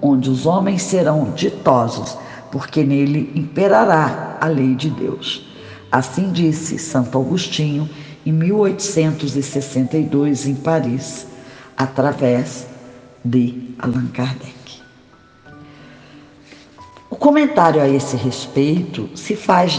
onde 0.00 0.30
os 0.30 0.46
homens 0.46 0.82
serão 0.82 1.32
ditosos, 1.34 2.16
porque 2.50 2.82
nele 2.84 3.30
imperará 3.34 4.38
a 4.40 4.46
lei 4.46 4.74
de 4.74 4.88
Deus. 4.88 5.46
Assim 5.90 6.32
disse 6.32 6.78
Santo 6.78 7.18
Agostinho 7.18 7.90
em 8.24 8.32
1862 8.32 10.46
em 10.46 10.54
Paris, 10.54 11.26
através 11.76 12.66
de 13.24 13.74
Allan 13.78 14.06
Kardec. 14.06 14.65
O 17.16 17.18
comentário 17.18 17.80
a 17.80 17.88
esse 17.88 18.14
respeito 18.14 19.08
se 19.14 19.34
faz 19.34 19.78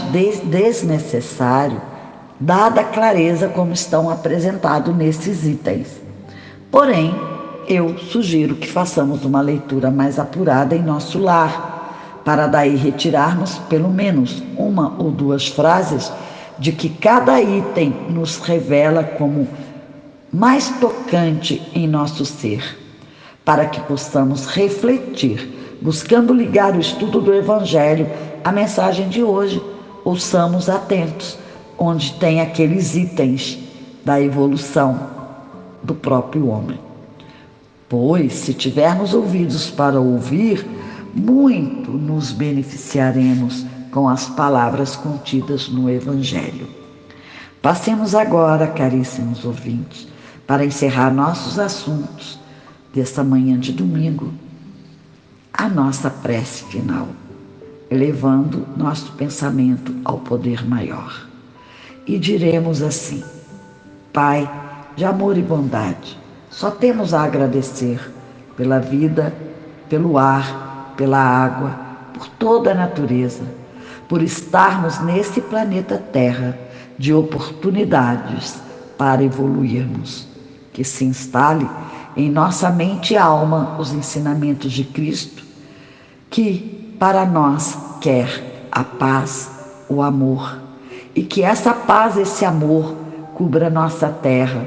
desnecessário, 0.50 1.80
dada 2.40 2.80
a 2.80 2.84
clareza 2.84 3.46
como 3.46 3.72
estão 3.72 4.10
apresentados 4.10 4.92
nesses 4.92 5.46
itens. 5.46 6.00
Porém, 6.68 7.14
eu 7.68 7.96
sugiro 7.96 8.56
que 8.56 8.66
façamos 8.66 9.24
uma 9.24 9.40
leitura 9.40 9.88
mais 9.88 10.18
apurada 10.18 10.74
em 10.74 10.82
nosso 10.82 11.16
lar, 11.20 12.22
para 12.24 12.48
daí 12.48 12.74
retirarmos 12.74 13.56
pelo 13.68 13.88
menos 13.88 14.42
uma 14.56 14.96
ou 14.98 15.12
duas 15.12 15.46
frases 15.46 16.10
de 16.58 16.72
que 16.72 16.88
cada 16.88 17.40
item 17.40 17.94
nos 18.10 18.38
revela 18.38 19.04
como 19.04 19.46
mais 20.32 20.70
tocante 20.80 21.62
em 21.72 21.86
nosso 21.86 22.24
ser, 22.24 22.76
para 23.44 23.66
que 23.66 23.80
possamos 23.82 24.46
refletir, 24.46 25.57
buscando 25.80 26.32
ligar 26.32 26.74
o 26.74 26.80
estudo 26.80 27.20
do 27.20 27.34
Evangelho 27.34 28.08
à 28.44 28.52
mensagem 28.52 29.08
de 29.08 29.22
hoje. 29.22 29.62
Ouçamos 30.04 30.68
atentos, 30.68 31.38
onde 31.78 32.12
tem 32.14 32.40
aqueles 32.40 32.94
itens 32.94 33.58
da 34.04 34.20
evolução 34.20 34.98
do 35.82 35.94
próprio 35.94 36.48
homem. 36.48 36.78
Pois, 37.88 38.32
se 38.34 38.52
tivermos 38.52 39.14
ouvidos 39.14 39.70
para 39.70 40.00
ouvir, 40.00 40.66
muito 41.14 41.90
nos 41.90 42.32
beneficiaremos 42.32 43.64
com 43.90 44.08
as 44.08 44.28
palavras 44.28 44.96
contidas 44.96 45.68
no 45.68 45.88
Evangelho. 45.88 46.68
Passemos 47.62 48.14
agora, 48.14 48.66
caríssimos 48.66 49.44
ouvintes, 49.44 50.06
para 50.46 50.64
encerrar 50.64 51.12
nossos 51.12 51.58
assuntos 51.58 52.38
desta 52.94 53.24
manhã 53.24 53.58
de 53.58 53.72
domingo, 53.72 54.32
a 55.58 55.68
nossa 55.68 56.08
prece 56.08 56.62
final, 56.66 57.08
elevando 57.90 58.64
nosso 58.76 59.10
pensamento 59.14 59.92
ao 60.04 60.18
poder 60.18 60.64
maior. 60.64 61.26
E 62.06 62.16
diremos 62.16 62.80
assim: 62.80 63.24
Pai, 64.12 64.48
de 64.94 65.04
amor 65.04 65.36
e 65.36 65.42
bondade. 65.42 66.16
Só 66.48 66.70
temos 66.70 67.12
a 67.12 67.24
agradecer 67.24 68.00
pela 68.56 68.78
vida, 68.78 69.34
pelo 69.88 70.16
ar, 70.16 70.94
pela 70.96 71.18
água, 71.18 71.76
por 72.14 72.28
toda 72.28 72.70
a 72.70 72.74
natureza, 72.74 73.42
por 74.08 74.22
estarmos 74.22 75.00
nesse 75.00 75.40
planeta 75.40 75.98
Terra 75.98 76.56
de 76.96 77.12
oportunidades 77.12 78.60
para 78.96 79.24
evoluirmos. 79.24 80.28
Que 80.72 80.84
se 80.84 81.04
instale 81.04 81.68
em 82.16 82.30
nossa 82.30 82.70
mente 82.70 83.14
e 83.14 83.16
alma 83.16 83.76
os 83.76 83.92
ensinamentos 83.92 84.70
de 84.70 84.84
Cristo, 84.84 85.47
que 86.30 86.96
para 86.98 87.24
nós 87.24 87.76
quer 88.00 88.68
a 88.70 88.84
paz, 88.84 89.50
o 89.88 90.02
amor, 90.02 90.58
e 91.14 91.22
que 91.22 91.42
essa 91.42 91.72
paz, 91.72 92.16
esse 92.16 92.44
amor, 92.44 92.94
cubra 93.34 93.70
nossa 93.70 94.08
terra, 94.08 94.64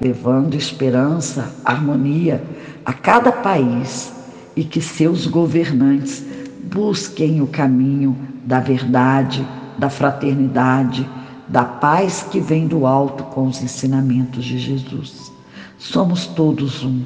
levando 0.00 0.54
esperança, 0.54 1.52
harmonia 1.64 2.42
a 2.84 2.92
cada 2.92 3.32
país 3.32 4.12
e 4.56 4.64
que 4.64 4.80
seus 4.80 5.26
governantes 5.26 6.24
busquem 6.64 7.40
o 7.42 7.46
caminho 7.46 8.16
da 8.44 8.60
verdade, 8.60 9.46
da 9.78 9.90
fraternidade, 9.90 11.08
da 11.48 11.64
paz 11.64 12.26
que 12.30 12.40
vem 12.40 12.66
do 12.66 12.86
alto 12.86 13.24
com 13.24 13.46
os 13.46 13.62
ensinamentos 13.62 14.44
de 14.44 14.58
Jesus. 14.58 15.32
Somos 15.78 16.26
todos 16.26 16.84
um. 16.84 17.02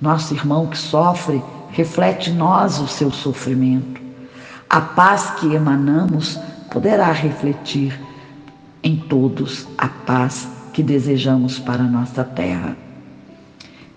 Nosso 0.00 0.34
irmão 0.34 0.66
que 0.66 0.78
sofre 0.78 1.42
reflete 1.70 2.30
nós 2.30 2.78
o 2.78 2.86
seu 2.86 3.10
sofrimento. 3.10 4.00
A 4.68 4.80
paz 4.80 5.30
que 5.38 5.54
emanamos 5.54 6.38
poderá 6.70 7.10
refletir 7.12 7.98
em 8.82 8.96
todos 8.96 9.66
a 9.76 9.88
paz 9.88 10.48
que 10.72 10.82
desejamos 10.82 11.58
para 11.58 11.82
a 11.82 11.86
nossa 11.88 12.22
terra. 12.22 12.76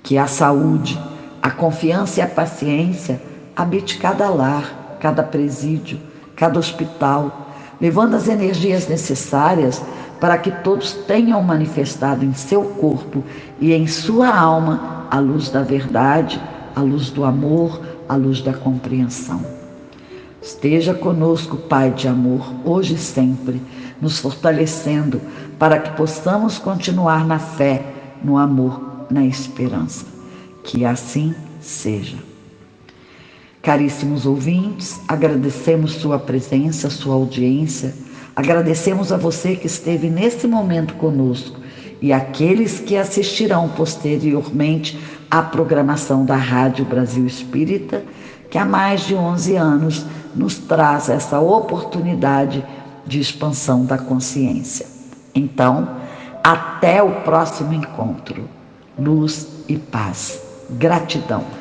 Que 0.02 0.18
a 0.18 0.28
saúde, 0.28 1.00
a 1.42 1.52
confiança 1.52 2.20
e 2.20 2.24
a 2.24 2.28
paciência 2.28 3.22
habite 3.56 3.98
cada 3.98 4.30
lar, 4.30 4.98
cada 5.00 5.24
presídio, 5.24 6.00
cada 6.36 6.58
hospital, 6.58 7.50
levando 7.80 8.16
as 8.16 8.28
energias 8.28 8.88
necessárias 8.88 9.84
para 10.20 10.38
que 10.38 10.52
todos 10.52 10.94
tenham 10.94 11.42
manifestado 11.42 12.24
em 12.24 12.34
seu 12.34 12.64
corpo 12.64 13.24
e 13.60 13.74
em 13.74 13.88
sua 13.88 14.30
alma 14.30 15.08
a 15.10 15.20
luz 15.20 15.50
da 15.50 15.64
verdade, 15.64 16.42
a 16.76 16.82
luz 16.82 17.10
do 17.10 17.24
amor, 17.24 17.82
a 18.08 18.16
luz 18.16 18.42
da 18.42 18.54
compreensão. 18.54 19.42
Esteja 20.42 20.94
conosco, 20.94 21.58
Pai 21.58 21.92
de 21.92 22.08
amor, 22.08 22.54
hoje 22.66 22.96
e 22.96 22.98
sempre, 22.98 23.62
nos 24.02 24.20
fortalecendo 24.20 25.22
para 25.60 25.80
que 25.80 25.96
possamos 25.96 26.58
continuar 26.58 27.26
na 27.26 27.40
fé, 27.40 27.86
no 28.24 28.38
amor, 28.38 29.06
na 29.10 29.26
esperança. 29.26 30.06
Que 30.64 30.86
assim 30.86 31.36
seja. 31.60 32.18
Caríssimos 33.62 34.26
ouvintes, 34.26 35.00
agradecemos 35.08 35.94
sua 35.94 36.18
presença, 36.18 36.90
sua 36.90 37.14
audiência 37.14 37.94
Agradecemos 38.36 39.12
a 39.12 39.18
você 39.18 39.56
que 39.56 39.68
esteve 39.68 40.10
nesse 40.10 40.48
momento 40.48 40.94
conosco 40.96 41.60
e 42.02 42.12
aqueles 42.12 42.80
que 42.80 42.98
assistirão 42.98 43.70
posteriormente 43.70 45.00
à 45.30 45.42
programação 45.42 46.26
da 46.26 46.36
Rádio 46.36 46.84
Brasil 46.84 47.26
Espírita, 47.28 48.04
que 48.50 48.58
há 48.58 48.66
mais 48.66 49.02
de 49.02 49.14
11 49.14 49.56
anos 49.56 50.06
nos 50.36 50.58
traz 50.58 51.10
essa 51.10 51.40
oportunidade 51.40 52.66
de 53.06 53.20
expansão 53.20 53.86
da 53.86 53.98
consciência. 53.98 54.86
Então, 55.34 55.88
até 56.44 57.04
o 57.04 57.22
próximo 57.22 57.74
encontro. 57.74 58.50
Luz 58.98 59.48
e 59.68 59.78
paz. 59.78 60.42
Gratidão. 60.72 61.61